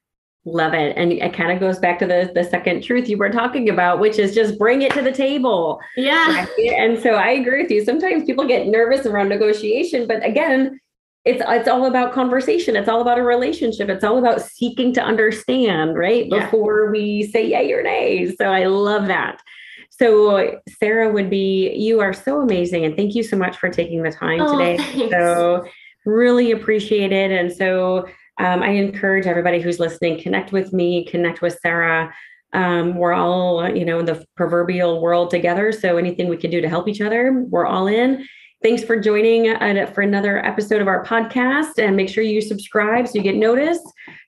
Love 0.47 0.73
it. 0.73 0.93
And 0.95 1.11
it 1.11 1.33
kind 1.33 1.51
of 1.51 1.59
goes 1.59 1.77
back 1.77 1.99
to 1.99 2.07
the, 2.07 2.31
the 2.33 2.45
second 2.45 2.81
truth 2.81 3.09
you 3.09 3.17
were 3.17 3.29
talking 3.29 3.67
about, 3.67 3.99
which 3.99 4.17
is 4.17 4.33
just 4.33 4.57
bring 4.57 4.81
it 4.81 4.93
to 4.93 5.01
the 5.01 5.11
table. 5.11 5.81
Yeah. 5.97 6.45
Right? 6.45 6.73
And 6.77 6.97
so 7.03 7.15
I 7.15 7.31
agree 7.31 7.63
with 7.63 7.69
you. 7.69 7.83
Sometimes 7.83 8.23
people 8.23 8.47
get 8.47 8.65
nervous 8.67 9.05
around 9.05 9.27
negotiation, 9.27 10.07
but 10.07 10.23
again, 10.23 10.79
it's 11.25 11.43
it's 11.45 11.67
all 11.67 11.85
about 11.85 12.13
conversation. 12.13 12.77
It's 12.77 12.87
all 12.87 13.01
about 13.01 13.19
a 13.19 13.23
relationship. 13.23 13.89
It's 13.89 14.05
all 14.05 14.17
about 14.17 14.41
seeking 14.41 14.93
to 14.93 15.01
understand, 15.01 15.97
right? 15.97 16.27
Yeah. 16.29 16.45
Before 16.45 16.89
we 16.91 17.23
say 17.23 17.45
yay 17.45 17.73
or 17.73 17.83
nay. 17.83 18.33
So 18.33 18.45
I 18.45 18.67
love 18.67 19.07
that. 19.07 19.41
So 19.89 20.61
Sarah 20.79 21.11
would 21.11 21.29
be, 21.29 21.73
you 21.73 21.99
are 21.99 22.13
so 22.13 22.39
amazing. 22.39 22.85
And 22.85 22.95
thank 22.95 23.15
you 23.15 23.23
so 23.23 23.35
much 23.35 23.57
for 23.57 23.69
taking 23.69 24.01
the 24.01 24.11
time 24.11 24.39
oh, 24.39 24.57
today. 24.57 24.77
Thanks. 24.77 25.11
So 25.11 25.65
really 26.05 26.51
appreciate 26.51 27.11
it. 27.11 27.31
And 27.31 27.51
so 27.51 28.07
um, 28.39 28.61
I 28.61 28.69
encourage 28.69 29.25
everybody 29.25 29.61
who's 29.61 29.79
listening, 29.79 30.21
connect 30.21 30.51
with 30.51 30.73
me, 30.73 31.05
connect 31.05 31.41
with 31.41 31.57
Sarah. 31.61 32.13
Um, 32.53 32.95
we're 32.95 33.13
all, 33.13 33.67
you 33.69 33.83
know, 33.83 33.99
in 33.99 34.05
the 34.05 34.25
proverbial 34.35 35.01
world 35.01 35.29
together. 35.29 35.71
So 35.71 35.97
anything 35.97 36.29
we 36.29 36.37
can 36.37 36.51
do 36.51 36.61
to 36.61 36.69
help 36.69 36.87
each 36.87 37.01
other, 37.01 37.45
we're 37.49 37.65
all 37.65 37.87
in. 37.87 38.25
Thanks 38.63 38.83
for 38.83 38.99
joining 38.99 39.49
uh, 39.49 39.85
for 39.93 40.01
another 40.01 40.43
episode 40.43 40.81
of 40.81 40.87
our 40.87 41.05
podcast. 41.05 41.77
And 41.77 41.95
make 41.95 42.09
sure 42.09 42.23
you 42.23 42.41
subscribe 42.41 43.07
so 43.07 43.15
you 43.15 43.21
get 43.21 43.35
notice, 43.35 43.79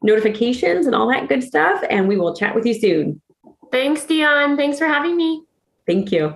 notifications, 0.03 0.85
and 0.85 0.95
all 0.95 1.09
that 1.11 1.27
good 1.27 1.43
stuff. 1.43 1.83
And 1.89 2.07
we 2.07 2.17
will 2.17 2.35
chat 2.35 2.53
with 2.53 2.65
you 2.65 2.73
soon. 2.73 3.21
Thanks, 3.71 4.03
Dion. 4.05 4.57
Thanks 4.57 4.77
for 4.77 4.87
having 4.87 5.15
me. 5.15 5.43
Thank 5.87 6.11
you. 6.11 6.35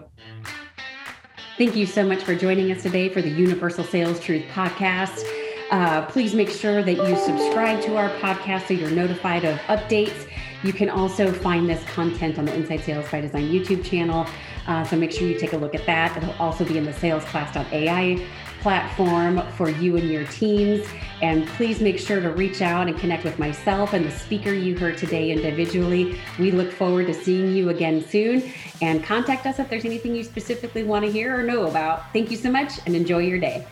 Thank 1.57 1.75
you 1.75 1.85
so 1.85 2.03
much 2.03 2.23
for 2.23 2.33
joining 2.33 2.71
us 2.71 2.81
today 2.81 3.09
for 3.09 3.21
the 3.21 3.29
Universal 3.29 3.83
Sales 3.83 4.19
Truth 4.19 4.45
podcast. 4.53 5.42
Uh, 5.73 6.05
please 6.05 6.35
make 6.35 6.51
sure 6.51 6.83
that 6.83 6.93
you 6.93 7.17
subscribe 7.17 7.81
to 7.81 7.97
our 7.97 8.07
podcast 8.19 8.67
so 8.67 8.75
you're 8.75 8.91
notified 8.91 9.43
of 9.43 9.57
updates. 9.61 10.27
You 10.61 10.71
can 10.71 10.87
also 10.87 11.33
find 11.33 11.67
this 11.67 11.83
content 11.85 12.37
on 12.37 12.45
the 12.45 12.53
Inside 12.53 12.81
Sales 12.81 13.09
by 13.09 13.21
Design 13.21 13.49
YouTube 13.49 13.83
channel. 13.83 14.27
Uh, 14.67 14.83
so 14.83 14.95
make 14.95 15.11
sure 15.11 15.27
you 15.27 15.39
take 15.39 15.53
a 15.53 15.57
look 15.57 15.73
at 15.73 15.83
that. 15.87 16.15
It'll 16.15 16.33
also 16.33 16.63
be 16.63 16.77
in 16.77 16.85
the 16.85 16.93
salesclass.ai 16.93 18.23
platform 18.59 19.41
for 19.53 19.71
you 19.71 19.97
and 19.97 20.11
your 20.11 20.27
teams. 20.27 20.87
And 21.23 21.47
please 21.47 21.81
make 21.81 21.97
sure 21.97 22.21
to 22.21 22.29
reach 22.29 22.61
out 22.61 22.87
and 22.87 22.95
connect 22.99 23.23
with 23.23 23.39
myself 23.39 23.93
and 23.93 24.05
the 24.05 24.11
speaker 24.11 24.53
you 24.53 24.77
heard 24.77 24.99
today 24.99 25.31
individually. 25.31 26.19
We 26.37 26.51
look 26.51 26.71
forward 26.71 27.07
to 27.07 27.15
seeing 27.15 27.51
you 27.51 27.69
again 27.69 28.05
soon. 28.07 28.43
And 28.83 29.03
contact 29.03 29.47
us 29.47 29.57
if 29.57 29.71
there's 29.71 29.85
anything 29.85 30.15
you 30.15 30.23
specifically 30.23 30.83
want 30.83 31.03
to 31.03 31.11
hear 31.11 31.35
or 31.35 31.41
know 31.41 31.65
about. 31.65 32.13
Thank 32.13 32.29
you 32.29 32.37
so 32.37 32.51
much 32.51 32.73
and 32.85 32.95
enjoy 32.95 33.21
your 33.21 33.39
day. 33.39 33.65